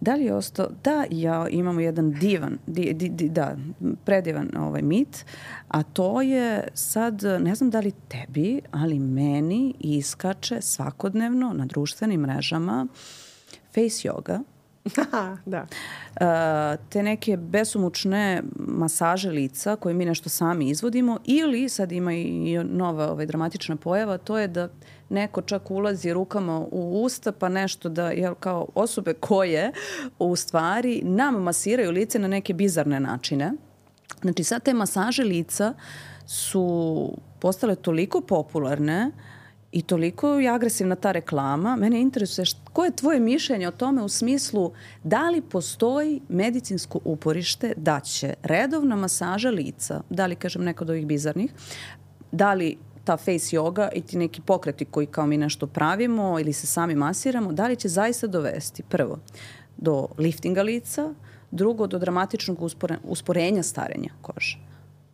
[0.00, 0.68] Da li je ostao?
[0.84, 3.56] Da, ja imamo jedan divan, di, di, di, da,
[4.04, 5.24] predivan ovaj mit,
[5.68, 12.20] a to je sad, ne znam da li tebi, ali meni iskače svakodnevno na društvenim
[12.20, 12.86] mrežama
[13.74, 14.42] face yoga,
[15.46, 15.66] da.
[16.20, 22.58] Uh, te neke besomučne masaže lica koje mi nešto sami izvodimo ili sad ima i
[22.64, 24.68] nova ovaj, dramatična pojava, to je da
[25.08, 29.72] neko čak ulazi rukama u usta pa nešto da je kao osobe koje
[30.18, 33.52] u stvari nam masiraju lice na neke bizarne načine.
[34.22, 35.74] Znači sad te masaže lica
[36.26, 39.31] su postale toliko popularne uh,
[39.72, 41.76] i toliko je agresivna ta reklama.
[41.76, 44.72] Mene interesuje što, koje je tvoje mišljenje o tome u smislu
[45.04, 50.90] da li postoji medicinsko uporište da će redovna masaža lica, da li kažem neko od
[50.90, 51.52] ovih bizarnih,
[52.32, 56.52] da li ta face yoga i ti neki pokreti koji kao mi nešto pravimo ili
[56.52, 59.18] se sami masiramo, da li će zaista dovesti prvo
[59.76, 61.14] do liftinga lica,
[61.50, 64.58] drugo do dramatičnog uspore, usporenja starenja kože?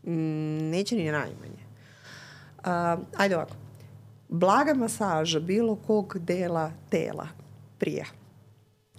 [0.06, 1.68] Mm, neće ni najmanje.
[2.58, 3.54] Uh, ajde ovako
[4.28, 7.28] blaga masaža bilo kog dela tela
[7.78, 8.04] prija.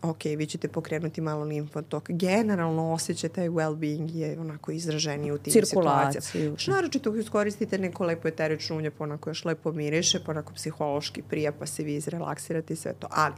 [0.02, 2.10] Ok, vi ćete pokrenuti malo limfotok.
[2.10, 6.58] Generalno osjećaj taj well-being je onako izraženiji u tim situacijama.
[6.58, 11.22] Što naročito iskoristite neko lepo eterično ulje, pa onako još lepo miriše, pa onako psihološki
[11.22, 13.08] prija, pa se vi izrelaksirate i sve to.
[13.12, 13.36] Ali,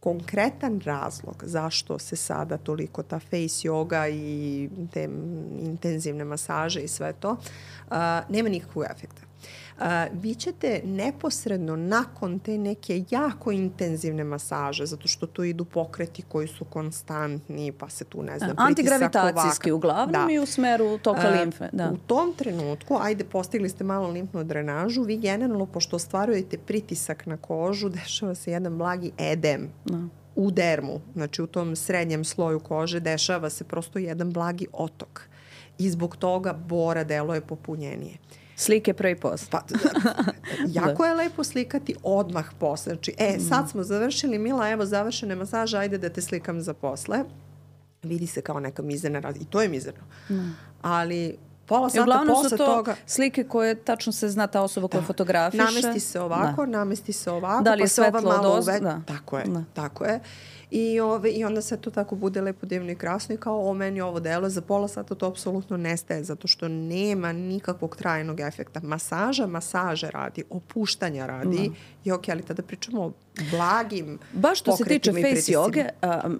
[0.00, 5.08] konkretan razlog zašto se sada toliko ta face yoga i te
[5.60, 7.96] intenzivne masaže i sve to, uh,
[8.28, 9.29] nema nikakvog efekta
[9.80, 16.22] a, vi ćete neposredno nakon te neke jako intenzivne masaže, zato što tu idu pokreti
[16.22, 20.32] koji su konstantni, pa se tu ne znam, pritisak Antigravitacijski uglavnom da.
[20.32, 21.68] i u smeru toka a, limfe.
[21.72, 21.90] Da.
[21.94, 27.36] U tom trenutku, ajde, postigli ste malo limfnu drenažu, vi generalno, pošto ostvarujete pritisak na
[27.36, 29.68] kožu, dešava se jedan blagi edem.
[29.84, 35.22] Da u dermu, znači u tom srednjem sloju kože, dešava se prosto jedan blagi otok.
[35.78, 38.16] I zbog toga bora deluje popunjenije.
[38.60, 39.48] Slike pre i posle.
[39.50, 39.62] Pa,
[40.80, 41.08] jako da.
[41.08, 42.94] je lepo slikati odmah posle.
[42.94, 43.40] Znači, e, mm.
[43.40, 47.24] sad smo završili, Mila, evo završene masaže, ajde da te slikam za posle.
[48.02, 49.44] Vidi se kao neka mizerna razlika.
[49.48, 50.00] I to je mizerno.
[50.30, 50.56] Mm.
[50.82, 52.96] Ali pola sata uglavnom posle to toga...
[53.06, 55.06] slike koje tačno se zna ta osoba koja da.
[55.06, 55.62] fotografiše.
[55.62, 56.78] Namesti se ovako, da.
[56.78, 58.80] namesti se ovako, da li je pa svetlo malo uve...
[58.80, 59.00] Da.
[59.06, 59.64] Tako je, da.
[59.74, 60.20] tako je.
[60.70, 63.74] I, ove, I onda sve to tako bude lepo, divno i krasno i kao o
[63.74, 68.80] meni ovo delo za pola sata to apsolutno nestaje zato što nema nikakvog trajnog efekta.
[68.82, 71.74] Masaža, masaže radi, opuštanja radi mm.
[72.04, 73.12] i ok, ali tada pričamo o
[73.50, 75.84] blagim Baš što se tiče face joge,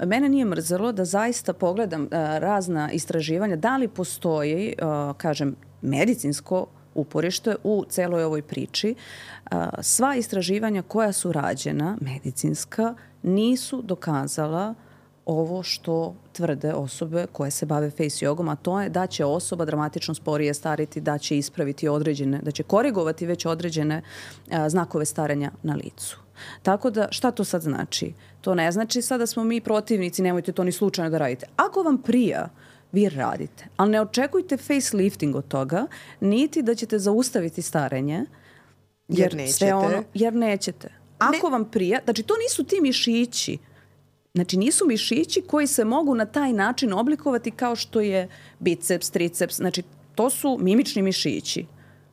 [0.07, 6.67] mene nije mrzelo da zaista pogledam a, razna istraživanja da li postoji, a, kažem, medicinsko
[6.95, 8.95] uporište u celoj ovoj priči.
[9.81, 14.75] Sva istraživanja koja su rađena, medicinska, nisu dokazala
[15.27, 19.65] ovo što tvrde osobe koje se bave face jogom, a to je da će osoba
[19.65, 24.03] dramatično sporije stariti, da će ispraviti određene, da će korigovati već određene
[24.51, 26.19] a, znakove staranja na licu.
[26.63, 28.13] Tako da, šta to sad znači?
[28.41, 31.47] To ne znači sad da smo mi protivnici, nemojte to ni slučajno da radite.
[31.57, 32.49] Ako vam prija,
[32.93, 33.65] vi radite.
[33.77, 35.87] Ali ne očekujte facelifting od toga,
[36.21, 38.25] niti da ćete zaustaviti starenje,
[39.09, 39.75] jer, jer nećete.
[39.75, 40.89] Ono, jer nećete.
[41.19, 41.53] Ako ne.
[41.53, 43.59] vam prija, znači to nisu ti mišići,
[44.35, 49.57] Znači nisu mišići koji se mogu na taj način oblikovati kao što je biceps, triceps,
[49.57, 49.83] znači
[50.15, 51.67] to su mimični mišići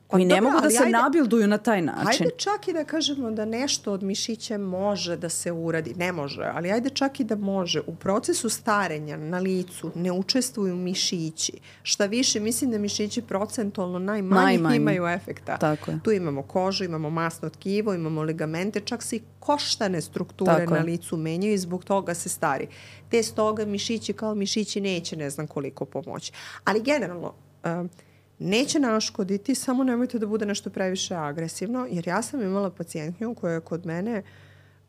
[0.08, 2.26] koji pa, ne dobro, mogu da se ajde, nabilduju na taj način.
[2.26, 6.50] Ajde čak i da kažemo da nešto od mišića može da se uradi, ne može,
[6.54, 7.80] ali ajde čak i da može.
[7.86, 11.52] U procesu starenja na licu ne učestvuju mišići.
[11.82, 14.76] Šta više, mislim da mišići procentualno najmanje, najmanje.
[14.76, 15.56] imaju efekta.
[15.56, 15.98] Tako je.
[16.04, 20.78] Tu imamo kožu, imamo masno tkivo, imamo ligamente, čak se i koštane strukture Tako na
[20.78, 20.84] je.
[20.84, 22.68] licu menjaju i zbog toga se stari.
[23.10, 26.32] Te stoga mišići kao mišići neće ne znam koliko pomoći.
[26.64, 27.90] Ali generalno, uh,
[28.38, 33.52] neće naškoditi, samo nemojte da bude nešto previše agresivno, jer ja sam imala pacijentnju koja
[33.52, 34.22] je kod mene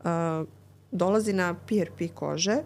[0.00, 0.06] uh,
[0.92, 2.56] dolazi na PRP kože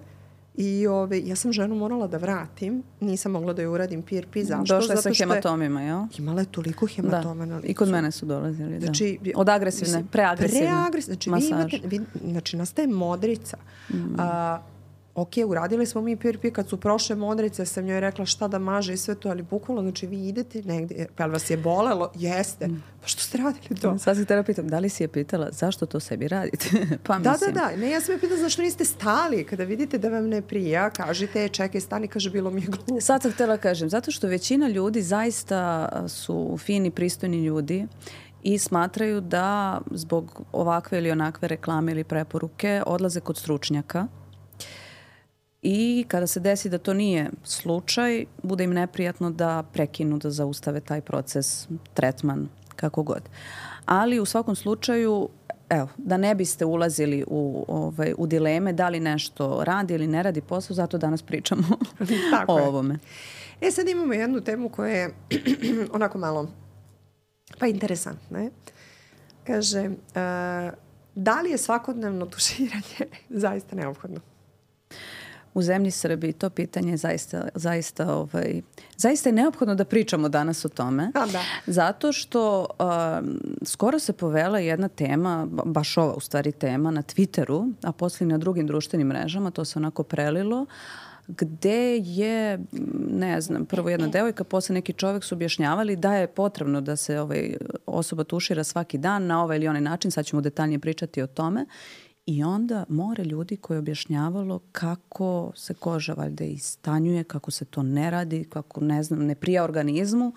[0.57, 4.75] i ove, ja sam ženu morala da vratim, nisam mogla da joj uradim PRP, zašto?
[4.75, 6.01] Došla je sa hematomima, jel?
[6.19, 7.51] Imala je toliko hematoma da.
[7.51, 7.71] na licu.
[7.71, 8.87] I kod mene su dolazili, da.
[8.87, 11.17] Znači, Od agresivne, preagresivne preagresivne.
[11.17, 13.57] Znači, vi imate, vi, znači, nastaje modrica.
[13.91, 14.15] Mm.
[14.19, 14.63] A,
[15.15, 18.93] ok, uradili smo mi PRP kad su prošle modrice, sam njoj rekla šta da maže
[18.93, 22.11] i sve to, ali bukvalno, znači vi idete negde, pa vas je bolelo?
[22.15, 22.69] Jeste.
[22.69, 22.83] Mm.
[23.01, 23.99] Pa što ste radili to?
[23.99, 26.69] Sad se tera pitam, da li si je pitala zašto to sebi radite?
[27.07, 27.55] pa da, mislim.
[27.55, 27.77] Da, da, da.
[27.77, 29.45] Ne, ja sam je pitala zašto niste stali.
[29.45, 33.01] Kada vidite da vam ne prija, kažite, čekaj, stani, kaže, bilo mi je glupo.
[33.01, 37.87] Sad sam htela kažem, zato što većina ljudi zaista su fini, pristojni ljudi
[38.43, 44.07] i smatraju da zbog ovakve ili onakve reklame ili preporuke odlaze kod stručnjaka
[45.65, 50.81] i kada se desi da to nije slučaj, bude im neprijatno da prekinu, da zaustave
[50.81, 53.23] taj proces, tretman, kako god.
[53.85, 55.29] Ali u svakom slučaju,
[55.69, 60.23] evo, da ne biste ulazili u, ovaj, u dileme da li nešto radi ili ne
[60.23, 61.63] radi posao, zato danas pričamo
[62.33, 62.65] Tako o je.
[62.65, 62.99] ovome.
[63.61, 65.15] E sad imamo jednu temu koja je
[65.97, 66.49] onako malo
[67.59, 68.51] pa interesantna je.
[69.47, 70.73] Kaže, uh,
[71.15, 72.99] da li je svakodnevno tuširanje
[73.45, 74.21] zaista neophodno?
[75.55, 78.61] U zemlji Srbiji to pitanje je zaista, zaista, ovaj,
[78.97, 81.11] zaista je neophodno da pričamo danas o tome.
[81.15, 81.43] A, da.
[81.67, 82.67] Zato što
[83.21, 88.27] um, skoro se povela jedna tema, baš ova u stvari tema na Twitteru, a posle
[88.27, 90.67] na drugim društvenim mrežama, to se onako prelilo,
[91.29, 92.59] gde je,
[93.11, 97.21] ne znam, prvo jedna devojka, posle neki čovek su objašnjavali da je potrebno da se
[97.21, 101.27] ovaj, osoba tušira svaki dan na ovaj ili onaj način, sad ćemo detaljnije pričati o
[101.27, 101.67] tome
[102.27, 107.83] I onda more ljudi koji je objašnjavalo kako se koža valjda istanjuje, kako se to
[107.83, 110.33] ne radi, kako ne znam, ne prija organizmu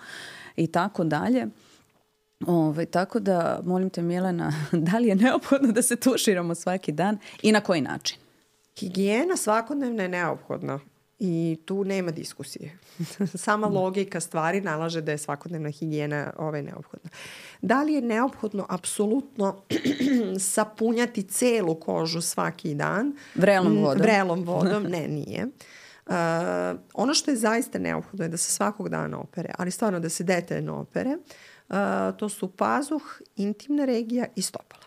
[0.55, 1.47] i tako dalje.
[2.47, 4.53] Ove, tako da, molim te Milena,
[4.91, 8.17] da li je neophodno da se tuširamo svaki dan i na koji način?
[8.79, 10.79] Higijena svakodnevna je neophodna
[11.19, 12.77] i tu nema diskusije.
[13.45, 17.09] Sama logika stvari nalaže da je svakodnevna higijena ovaj, neophodna.
[17.61, 19.61] Da li je neophodno apsolutno
[20.39, 23.15] sapunjati celu kožu svaki dan?
[23.35, 24.01] Vrelom vodom.
[24.01, 25.47] Vrelom vodom, ne, nije.
[26.05, 26.13] Uh,
[26.93, 30.23] ono što je zaista neophodno je da se svakog dana opere, ali stvarno da se
[30.23, 31.17] detaljno opere,
[31.69, 31.75] uh,
[32.17, 34.83] to su pazuh, intimna regija i stopala.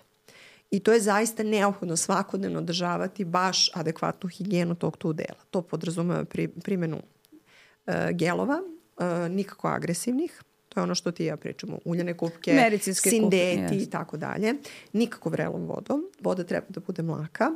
[0.70, 5.38] I to je zaista neophodno svakodnevno održavati baš adekvatnu higijenu tog tu dela.
[5.50, 8.62] To podrazumeva pri, primjenu uh, gelova,
[8.96, 13.76] uh, nikako agresivnih, to je ono što ti ja pričamo, uljane kupke, Medicinske sindeti kupke,
[13.76, 14.54] i tako dalje.
[14.92, 16.04] Nikako vrelom vodom.
[16.20, 17.50] Voda treba da bude mlaka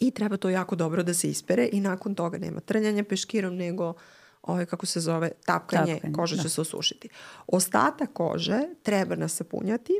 [0.00, 3.94] i treba to jako dobro da se ispere i nakon toga nema trljanja peškirom, nego
[4.42, 6.42] ovaj, kako se zove, tapkanje, Tapkanje, koža da.
[6.42, 7.08] će se osušiti.
[7.46, 9.92] Ostatak kože treba nasapunjati,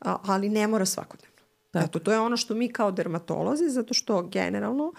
[0.00, 1.36] ali ne mora svakodnevno.
[1.70, 1.84] Tako.
[1.84, 4.92] Eto, to je ono što mi kao dermatolozi, zato što generalno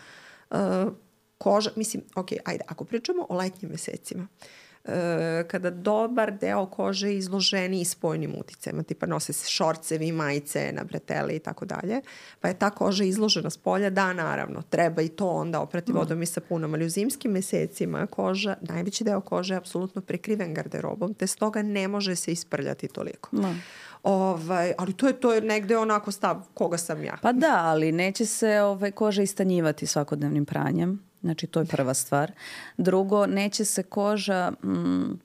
[0.50, 0.58] uh,
[1.38, 4.48] koža, mislim, ok, ajde, ako pričamo o letnjim mesecima, uh,
[5.48, 10.84] kada dobar deo kože je izloženi i spojnim uticajima, tipa nose se šorcevi, majice na
[10.84, 12.02] bretele i tako dalje,
[12.40, 16.22] pa je ta koža izložena s polja, da, naravno, treba i to onda oprati vodom
[16.22, 21.28] i sapunom, ali u zimskim mesecima koža, najveći deo kože je apsolutno prekriven garderobom, te
[21.28, 23.30] stoga ne može se isprljati toliko.
[23.32, 23.54] Da.
[24.04, 27.18] Ovaj, ali to je, to je negde onako stav koga sam ja.
[27.22, 31.11] Pa da, ali neće se ovaj, koža istanjivati svakodnevnim pranjem.
[31.22, 32.32] Znači, to je prva stvar.
[32.78, 34.52] Drugo, neće se koža...
[34.64, 35.20] Mm,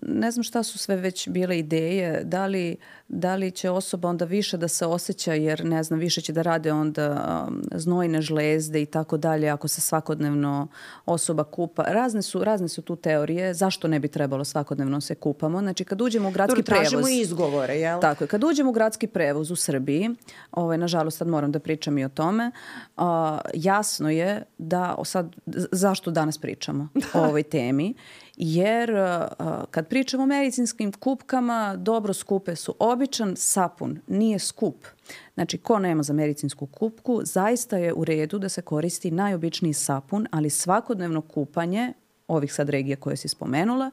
[0.00, 2.76] ne znam šta su sve već bile ideje, da li,
[3.08, 6.42] da li će osoba onda više da se osjeća jer ne znam, više će da
[6.42, 10.68] rade onda um, znojne žlezde i tako dalje ako se svakodnevno
[11.06, 11.82] osoba kupa.
[11.82, 15.60] Razne su, razne su tu teorije zašto ne bi trebalo svakodnevno se kupamo.
[15.60, 17.20] Znači kad uđemo u gradski Dobro, tražimo prevoz...
[17.20, 18.00] izgovore, jel?
[18.00, 18.28] Tako je.
[18.28, 20.10] Kad uđemo u gradski prevoz u Srbiji,
[20.52, 22.50] ovaj, nažalost sad moram da pričam i o tome,
[22.96, 25.36] a, jasno je da, o sad,
[25.72, 27.94] zašto danas pričamo o ovoj temi,
[28.36, 32.74] jer a, a, kad pričamo o medicinskim kupkama, dobro skupe su.
[32.78, 34.86] Običan sapun nije skup.
[35.34, 40.26] Znači, ko nema za medicinsku kupku, zaista je u redu da se koristi najobičniji sapun,
[40.30, 41.92] ali svakodnevno kupanje
[42.28, 43.90] ovih sad regija koje si spomenula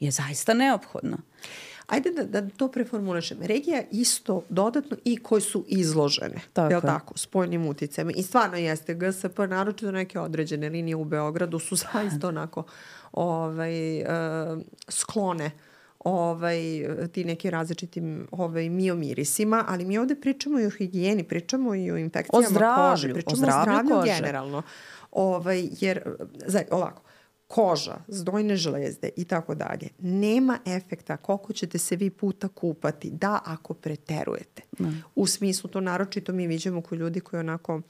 [0.00, 1.18] je zaista neophodno.
[1.86, 3.38] Ajde da, da to preformulišem.
[3.42, 6.40] Regija isto dodatno i koji su izložene.
[6.52, 6.80] Tako je.
[6.80, 7.18] tako?
[7.18, 8.12] Spojnim uticajima.
[8.16, 12.64] I stvarno jeste GSP, naročito neke određene linije u Beogradu su zaista onako
[13.12, 14.06] ovaj, uh,
[14.88, 15.50] sklone
[16.04, 16.58] ovaj,
[17.12, 21.96] ti neki različitim ovaj, miomirisima, ali mi ovde pričamo i o higijeni, pričamo i o
[21.96, 24.14] infekcijama O zdravlju, kože, o pričamo zdravlju o zdravlju kože.
[24.16, 24.62] generalno.
[25.12, 26.02] Ovaj, jer,
[26.46, 27.02] za, ovako,
[27.54, 33.40] koža, zdojne žlezde i tako dalje, nema efekta koliko ćete se vi puta kupati, da
[33.44, 34.62] ako preterujete.
[35.14, 37.80] U smislu to naročito mi viđamo kod ljudi koji onako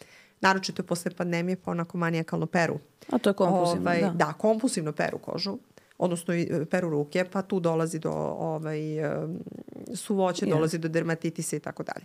[0.40, 2.78] naročito posle pandemije pa onako manijakalno peru.
[3.10, 4.10] A to je kompulzivno, ovaj, da.
[4.10, 5.58] Da, kompulsivno peru kožu
[5.98, 9.38] odnosno e, peru ruke, pa tu dolazi do ovaj, em,
[9.94, 10.50] suvoće, Yes.
[10.50, 12.04] dolazi do dermatitisa i tako dalje.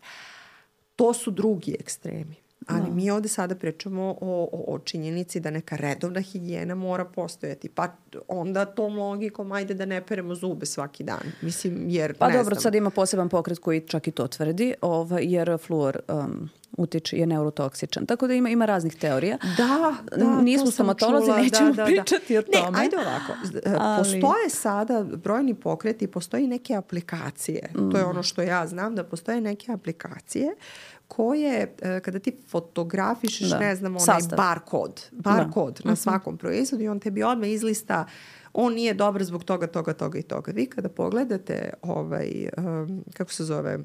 [0.95, 2.35] To su drugi ekstremi.
[2.67, 2.89] Ali Da.
[2.89, 7.69] mi ovde sada pričamo o, o, o činjenici da neka redovna higijena mora postojati.
[7.69, 7.87] Pa
[8.27, 11.19] onda tom logikom ajde da ne peremo zube svaki dan.
[11.41, 12.61] Mislim, jer Pa ne dobro, znam.
[12.61, 17.25] sad ima poseban pokret koji čak i to tvrdi, ovaj, jer fluor um, utiče, je
[17.27, 18.05] neurotoksičan.
[18.05, 19.37] Tako da ima, ima raznih teorija.
[19.57, 22.79] Da, da, Nismo stomatolozi, nećemo da, da, pričati o Ne, tome.
[22.79, 23.33] ajde ovako.
[23.65, 27.69] E, Ali- Postoje sada brojni pokreti, postoji neke aplikacije.
[27.91, 30.55] To je ono što ja znam, da postoje neke aplikacije
[31.07, 33.59] koje, e, kada ti fotografišeš, Da.
[33.59, 34.37] ne znam, onaj Sastav.
[34.37, 38.05] bar kod, bar kod na svakom proizvodu i on tebi odmah izlista
[38.53, 40.51] on nije dobar zbog toga, toga, toga i toga.
[40.51, 43.79] Vi kada pogledate ovaj, um, kako se zove,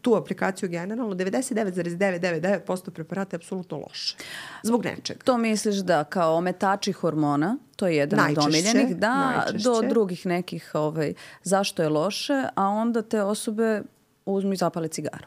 [0.00, 4.16] tu aplikaciju generalno, 99,999% preparata je apsolutno loše.
[4.62, 5.20] Zbog nečega.
[5.24, 9.68] To misliš da kao ometači hormona, to je jedan Najčešće, od omiljenih, da, najčešće.
[9.68, 13.82] do drugih nekih ovaj, zašto je loše, a onda te osobe
[14.26, 15.26] uzmu i zapale cigaru.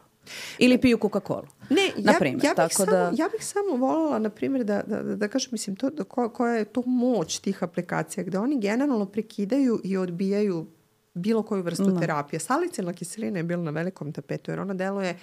[0.58, 1.46] Ili piju Coca-Cola.
[1.70, 2.44] Ne, ja, primjer.
[2.44, 5.28] ja, bih tako samo, da, ja bih samo voljela, na primjer, da, da, da, da
[5.28, 9.80] kažem, mislim, to, da, ko, koja je to moć tih aplikacija, gde oni generalno prekidaju
[9.84, 10.66] i odbijaju
[11.14, 12.40] bilo koju vrstu terapije.
[12.40, 15.16] Salicilna kiselina je bila na velikom tapetu, jer ona deluje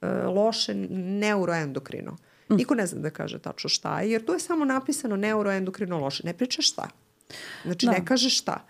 [0.00, 2.16] uh, loše neuroendokrino.
[2.50, 2.54] Mm.
[2.54, 6.26] Niko ne zna da kaže tačno šta je, jer tu je samo napisano neuroendokrino loše.
[6.26, 6.88] Ne priča šta.
[7.64, 7.92] Znači, Da.
[7.92, 8.64] ne kaže šta.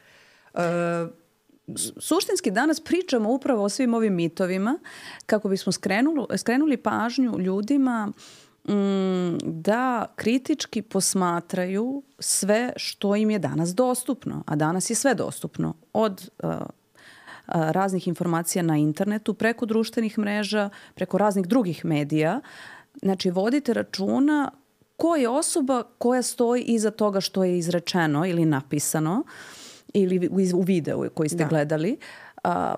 [0.55, 0.61] Uh,
[2.01, 4.79] suštinski danas pričamo upravo o svim ovim mitovima
[5.27, 8.07] kako bismo skrenuli, skrenuli pažnju ljudima
[8.69, 15.75] mm, da kritički posmatraju sve što im je danas dostupno, a danas je sve dostupno
[15.93, 16.51] od uh,
[17.47, 22.41] raznih informacija na internetu, preko društvenih mreža, preko raznih drugih medija.
[23.03, 24.51] Znači, vodite računa
[24.97, 29.25] ko je osoba koja stoji iza toga što je izrečeno ili napisano
[29.93, 31.49] ili u, u videu koji ste Da.
[31.49, 31.97] gledali.
[32.45, 32.75] A,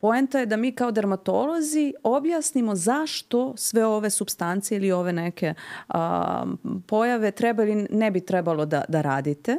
[0.00, 5.54] Poenta je da mi kao dermatolozi objasnimo zašto sve ove substancije ili ove neke
[5.88, 6.46] a,
[6.86, 9.56] pojave treba ili ne bi trebalo da, da radite.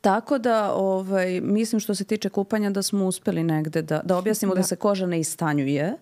[0.00, 4.54] Tako da ovaj, mislim što se tiče kupanja da smo uspeli negde da, da objasnimo
[4.54, 5.96] da, da se koža ne istanjuje,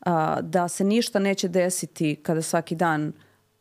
[0.00, 3.12] a, da se ništa neće desiti kada svaki dan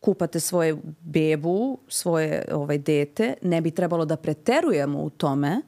[0.02, 5.62] kupate svoje bebu, svoje ovaj, dete, ne bi trebalo da preterujemo u tome.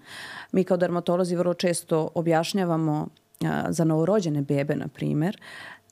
[0.52, 3.08] Mi kao dermatolozi vrlo često objašnjavamo
[3.46, 5.38] a, za novorođene bebe, na primer,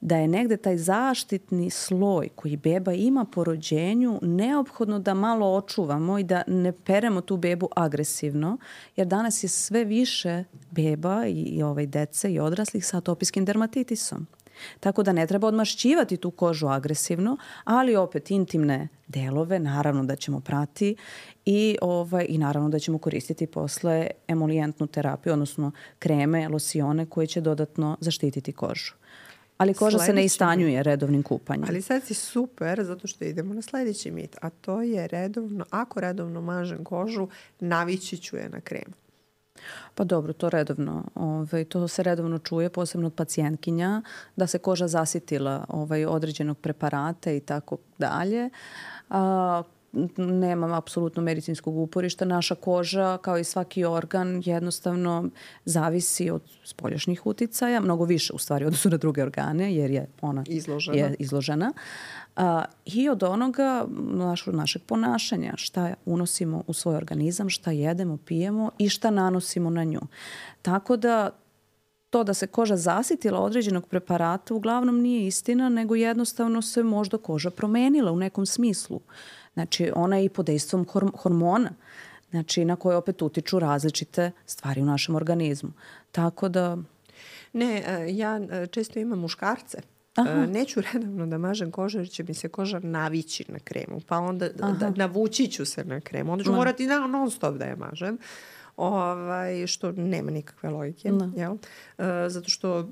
[0.02, 6.20] da je negde taj zaštitni sloj koji beba ima po rođenju neophodno da malo očuvamo
[6.20, 8.58] i da ne peremo tu bebu agresivno,
[8.96, 14.28] jer danas je sve više beba i, i ovaj dece i odraslih sa atopijskim dermatitisom.
[14.80, 20.40] Tako da ne treba odmašćivati tu kožu agresivno, ali opet intimne delove naravno da ćemo
[20.40, 20.96] prati
[21.46, 27.42] i, ovaj, i naravno da ćemo koristiti posle emolijentnu terapiju, odnosno kreme, losione koje će
[27.42, 28.94] dodatno zaštititi kožu.
[29.58, 31.66] Ali koža sledeći se ne istanjuje redovnim kupanjem.
[31.70, 36.00] Ali sad si super zato što idemo na sledeći mit, a to je redovno, ako
[36.00, 37.28] redovno mažem kožu,
[37.60, 38.94] navići ću je na kremu.
[39.96, 44.02] Pa dobro, to redovno, ovaj, to se redovno čuje, posebno od pacijentkinja,
[44.36, 48.50] da se koža zasitila ovaj, određenog preparata i tako dalje.
[49.10, 49.64] A,
[50.18, 52.26] nemam apsolutno medicinskog uporišta.
[52.26, 55.30] Naša koža, kao i svaki organ, jednostavno
[55.66, 60.44] zavisi od spoljašnjih uticaja, mnogo više u stvari odnosno na druge organe, jer je ona
[60.48, 60.98] izložena.
[60.98, 61.74] Je izložena.
[62.36, 68.72] A, I od onoga naš, našeg ponašanja, šta unosimo u svoj organizam, šta jedemo, pijemo
[68.78, 70.02] i šta nanosimo na nju.
[70.62, 71.30] Tako da
[72.10, 77.50] to da se koža zasitila određenog preparata uglavnom nije istina, nego jednostavno se možda koža
[77.50, 78.96] promenila u nekom smislu.
[78.96, 79.04] Uh,
[79.54, 80.86] Znači, ona je i pod dejstvom
[81.18, 81.70] hormona,
[82.30, 85.72] znači na koje opet utiču različite stvari u našem organizmu.
[86.12, 86.78] Tako da...
[87.54, 89.82] Ne, e, ja e, često imam muškarce
[90.16, 90.30] Aha.
[90.30, 94.02] E, neću redovno da mažem kožu jer će mi se koža navići na kremu.
[94.08, 94.74] Pa onda Aha.
[94.74, 96.32] da, navući ću se na kremu.
[96.32, 98.18] Onda ću morati na, non stop da je mažem.
[98.82, 101.12] Ovaj, što nema nikakve logike.
[101.12, 101.32] No.
[101.36, 101.54] Jel?
[101.98, 102.84] E, zato što e,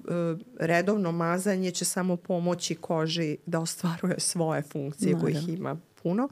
[0.59, 5.51] redovno mazanje će samo pomoći koži da ostvaruje svoje funkcije no, kojih da.
[5.51, 6.29] ima puno.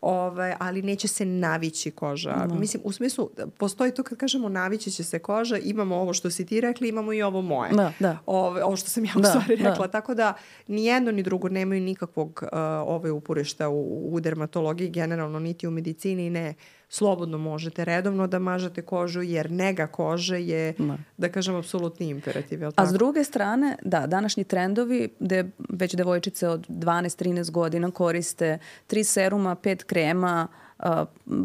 [0.00, 2.46] Ovaj, ali neće se navići koža.
[2.48, 2.54] No.
[2.54, 6.46] Mislim, u smislu, postoji to kad kažemo navići će se koža, imamo ovo što si
[6.46, 7.72] ti rekli, imamo i ovo moje.
[7.72, 8.18] Da, da.
[8.26, 9.68] Ove, ovo što sam ja u da, stvari da.
[9.68, 9.86] rekla.
[9.86, 9.92] Da.
[9.92, 10.34] Tako da,
[10.66, 15.70] ni jedno ni drugo nemaju nikakvog uh, ove uporišta u, u dermatologiji, generalno niti u
[15.70, 16.48] medicini, ne.
[16.48, 22.08] Uh, slobodno možete redovno da mažete kožu jer nega kože je, da, da kažem, apsolutni
[22.08, 22.60] imperativ.
[22.76, 29.04] A s druge strane, da, današnji trendovi gde već devojčice od 12-13 godina koriste tri
[29.04, 30.84] seruma, pet krema, uh,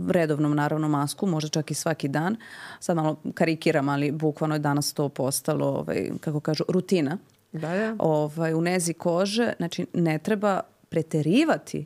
[0.10, 2.36] redovnom naravno masku, možda čak i svaki dan.
[2.80, 7.18] Sad malo karikiram, ali bukvalno je danas to postalo, ovaj, kako kažu, rutina.
[7.52, 7.96] Da, da.
[8.00, 11.86] Ovaj, u nezi kože, znači ne treba preterivati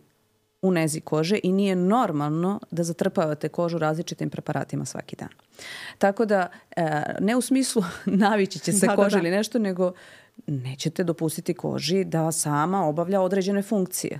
[0.62, 5.30] u nezi kože i nije normalno da zatrpavate kožu različitim preparatima svaki dan.
[5.98, 9.28] Tako da, e, ne u smislu navići će se da, koža da, da.
[9.28, 9.92] ili nešto, nego
[10.48, 14.20] nećete dopustiti koži da sama obavlja određene funkcije.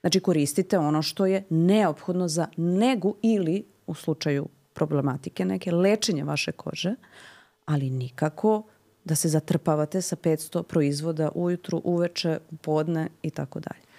[0.00, 6.52] Znači koristite ono što je neophodno za negu ili u slučaju problematike neke lečenje vaše
[6.52, 6.94] kože,
[7.64, 8.62] ali nikako
[9.04, 13.89] da se zatrpavate sa 500 proizvoda ujutru, uveče, podne i tako dalje.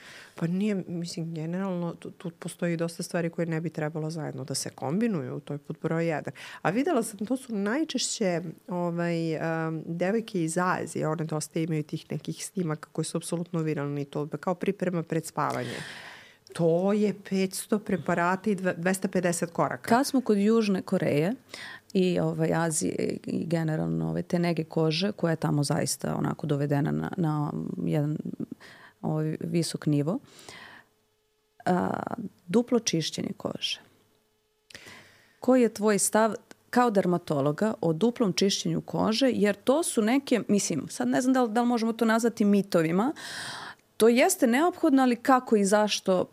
[0.41, 4.55] Pa nije, mislim, generalno tu, tu postoji dosta stvari koje ne bi trebalo zajedno da
[4.55, 6.33] se kombinuju, to je pod broj jedan.
[6.61, 12.11] A videla sam, to su najčešće ovaj, um, devojke iz Azije, one dosta imaju tih
[12.11, 15.75] nekih snimaka koji su apsolutno viralni, to kao priprema pred spavanje.
[16.53, 19.95] To je 500 preparata i 250 koraka.
[19.95, 21.33] Kad smo kod Južne Koreje
[21.93, 26.91] i ovaj, Azije i generalno ove, te nege kože koja je tamo zaista onako dovedena
[26.91, 27.51] na, na
[27.85, 28.17] jedan
[29.02, 30.20] ovaj visok nivo.
[31.66, 31.89] A,
[32.47, 33.82] duplo čišćenje kože.
[35.39, 36.34] Koji je tvoj stav
[36.70, 41.43] kao dermatologa o duplom čišćenju kože, jer to su neke, mislim, sad ne znam da
[41.43, 43.14] li, da li možemo to nazvati mitovima,
[43.97, 46.26] to jeste neophodno, ali kako i zašto,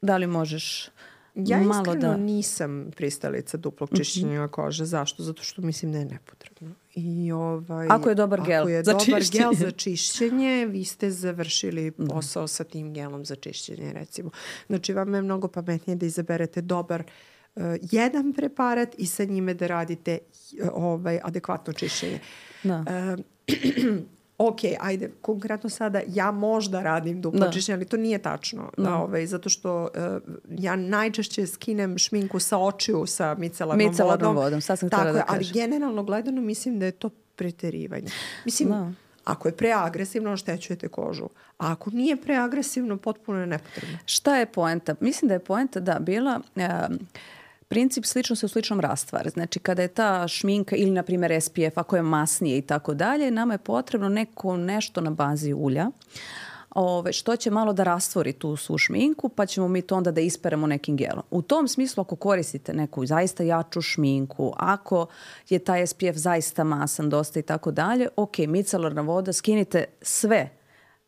[0.00, 0.90] da li možeš
[1.36, 2.16] Ja malo iskreno da...
[2.16, 3.96] nisam pristalica duplog mhm.
[3.96, 4.50] čišćenja mm -hmm.
[4.50, 4.84] kože.
[4.84, 5.22] Zašto?
[5.22, 6.74] Zato što mislim da je nepotrebno.
[6.96, 9.42] I ovaj, ako je dobar gel ako je za dobar čišćenje.
[9.42, 12.14] gel za čišćenje, vi ste završili da.
[12.14, 12.48] posao mm.
[12.48, 14.30] sa tim gelom za čišćenje recimo.
[14.66, 17.02] Znači vam je mnogo pametnije da izaberete dobar
[17.54, 20.18] uh, jedan preparat i sa njime da radite
[20.62, 22.18] uh, ovaj adekvatno čišćenje.
[22.62, 22.84] Da.
[23.16, 23.24] Uh,
[24.38, 27.50] ok, ajde, konkretno sada ja možda radim duplo da.
[27.50, 28.70] čišćenje, ali to nije tačno.
[28.76, 28.82] Da.
[28.82, 29.88] Da, ovaj, zato što uh,
[30.58, 34.44] ja najčešće skinem šminku sa očiju sa micelarnom, micelarnom vodom.
[34.44, 34.60] vodom.
[34.60, 38.08] Sad sam Tako da ali generalno gledano mislim da je to preterivanje.
[38.44, 38.92] Mislim, da.
[39.24, 41.24] Ako je preagresivno, oštećujete kožu.
[41.58, 43.98] A ako nije preagresivno, potpuno je nepotrebno.
[44.04, 44.94] Šta je poenta?
[45.00, 46.40] Mislim da je poenta da bila...
[46.56, 46.62] Uh,
[47.68, 49.28] princip slično se u sličnom rastvar.
[49.28, 53.30] Znači kada je ta šminka ili na primjer SPF ako je masnije i tako dalje,
[53.30, 55.90] nama je potrebno neko nešto na bazi ulja.
[56.70, 60.20] Ove, što će malo da rastvori tu svu šminku, pa ćemo mi to onda da
[60.20, 61.22] isperemo nekim gelom.
[61.30, 65.06] U tom smislu, ako koristite neku zaista jaču šminku, ako
[65.48, 70.50] je taj SPF zaista masan, dosta i tako dalje, ok, micelarna voda, skinite sve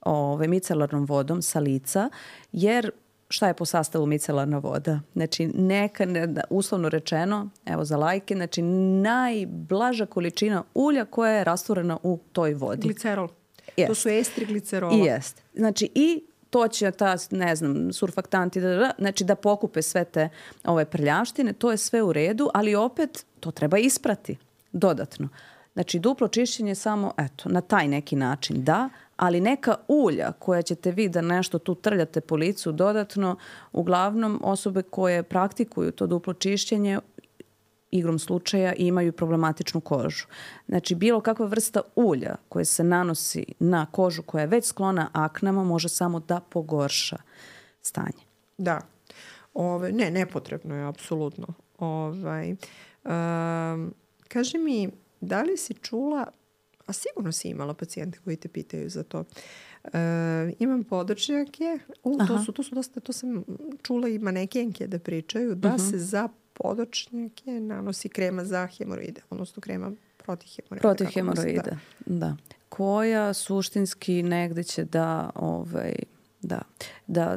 [0.01, 2.11] ove, micelarnom vodom sa lica,
[2.53, 2.91] jer
[3.29, 5.01] šta je po sastavu micelarna voda?
[5.13, 8.63] Znači, neka, ne, uslovno rečeno, evo za lajke, znači
[9.03, 12.83] najblaža količina ulja koja je rastvorena u toj vodi.
[12.83, 13.29] Glicerol.
[13.77, 13.87] Yes.
[13.87, 14.97] To su estri glicerola.
[14.97, 15.43] I jest.
[15.55, 20.29] Znači, i to će ta, ne znam, surfaktanti, da, da, znači da pokupe sve te
[20.65, 24.37] ove prljavštine, to je sve u redu, ali opet to treba isprati
[24.73, 25.29] dodatno.
[25.75, 28.89] Znači, duplo čišćenje samo, eto, na taj neki način, da,
[29.19, 33.37] ali neka ulja koja ćete vi da nešto tu trljate po licu dodatno,
[33.73, 36.99] uglavnom osobe koje praktikuju to duplo čišćenje
[37.91, 40.27] igrom slučaja imaju problematičnu kožu.
[40.69, 45.65] Znači, bilo kakva vrsta ulja koje se nanosi na kožu koja je već sklona aknama
[45.65, 47.17] može samo da pogorša
[47.83, 48.23] stanje.
[48.59, 48.81] Da.
[49.55, 51.47] Ove, ne, nepotrebno je, apsolutno.
[51.79, 53.95] Ovaj, um,
[54.29, 54.91] kaži mi,
[55.21, 56.27] da li si čula
[56.89, 59.25] a sigurno si imala pacijente koji te pitaju za to.
[59.85, 59.99] E,
[60.59, 63.45] imam podočnjake, u, to, su, to su dosta, to sam
[63.83, 65.83] čula i manekenke da pričaju, da uh mhm.
[65.83, 65.91] -huh.
[65.91, 70.89] se za podočnjake nanosi krema za hemoroide, odnosno krema protiv hemoroida.
[70.89, 71.77] Protiv hemoroida, da.
[72.07, 72.37] da.
[72.69, 75.95] Koja suštinski negde će da ovaj,
[76.43, 76.61] Da,
[77.07, 77.35] da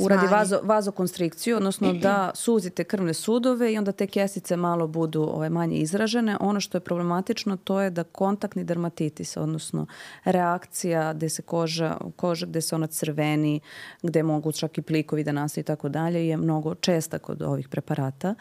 [0.00, 5.50] uradi vazo, vazokonstrikciju, odnosno da suzite krvne sudove i onda te kesice malo budu ovaj,
[5.50, 6.36] manje izražene.
[6.40, 9.86] Ono što je problematično to je da kontaktni dermatitis, odnosno
[10.24, 13.60] reakcija gde se koža, koža gde se ona crveni,
[14.02, 17.68] gde mogu čak i plikovi da nastaju i tako dalje, je mnogo česta kod ovih
[17.68, 18.34] preparata.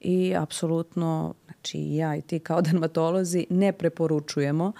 [0.00, 4.72] I apsolutno, znači ja i ti kao dermatolozi ne preporučujemo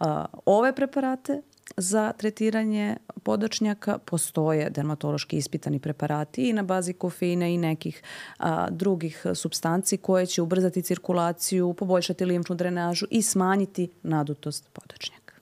[0.00, 0.06] uh,
[0.46, 1.42] ove preparate
[1.76, 8.02] za tretiranje podočnjaka postoje dermatološki ispitani preparati i na bazi kofeina i nekih
[8.38, 15.34] a, drugih substanci koje će ubrzati cirkulaciju, poboljšati limfnu drenažu i smanjiti nadutost podočnjaka.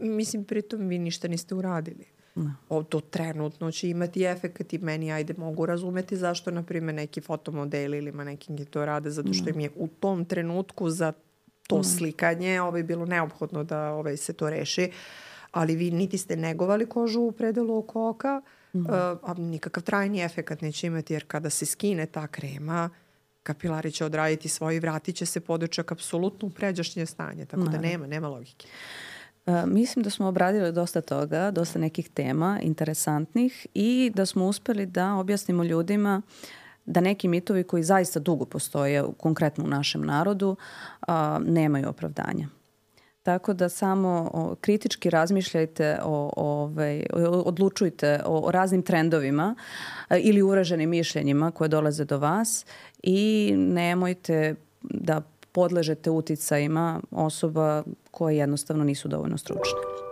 [0.00, 2.04] Mislim, pritom vi ništa niste uradili.
[2.34, 2.54] No.
[2.68, 7.20] O, to trenutno će imati efekt i meni ajde mogu razumeti zašto na primjer neki
[7.20, 11.12] fotomodeli ili manekingi to rade zato što im je u tom trenutku za
[11.66, 11.84] to no.
[11.84, 14.84] slikanje ovaj, bilo neophodno da ovaj, se to reši.
[14.84, 18.42] Uh, ali vi niti ste negovali kožu u predelu oko oka,
[18.74, 19.18] mm -hmm.
[19.22, 22.90] a nikakav trajni efekat neće imati, jer kada se skine ta krema,
[23.42, 27.78] kapilari će odraditi svoj i vratit će se podočak apsolutno u pređašnje stanje, tako da
[27.78, 28.66] nema, nema logike.
[29.46, 34.86] Uh, mislim da smo obradili dosta toga, dosta nekih tema interesantnih i da smo uspeli
[34.86, 36.22] da objasnimo ljudima
[36.86, 40.56] da neki mitovi koji zaista dugo postoje, konkretno u našem narodu,
[41.08, 41.14] uh,
[41.46, 42.48] nemaju opravdanja.
[43.22, 47.02] Tako da samo kritički razmišljajte o, ovaj,
[47.44, 49.54] odlučujte o, o raznim trendovima
[50.08, 52.66] a, ili uraženim mišljenjima koje dolaze do vas
[53.02, 60.11] i nemojte da podležete uticajima osoba koje jednostavno nisu dovoljno stručne.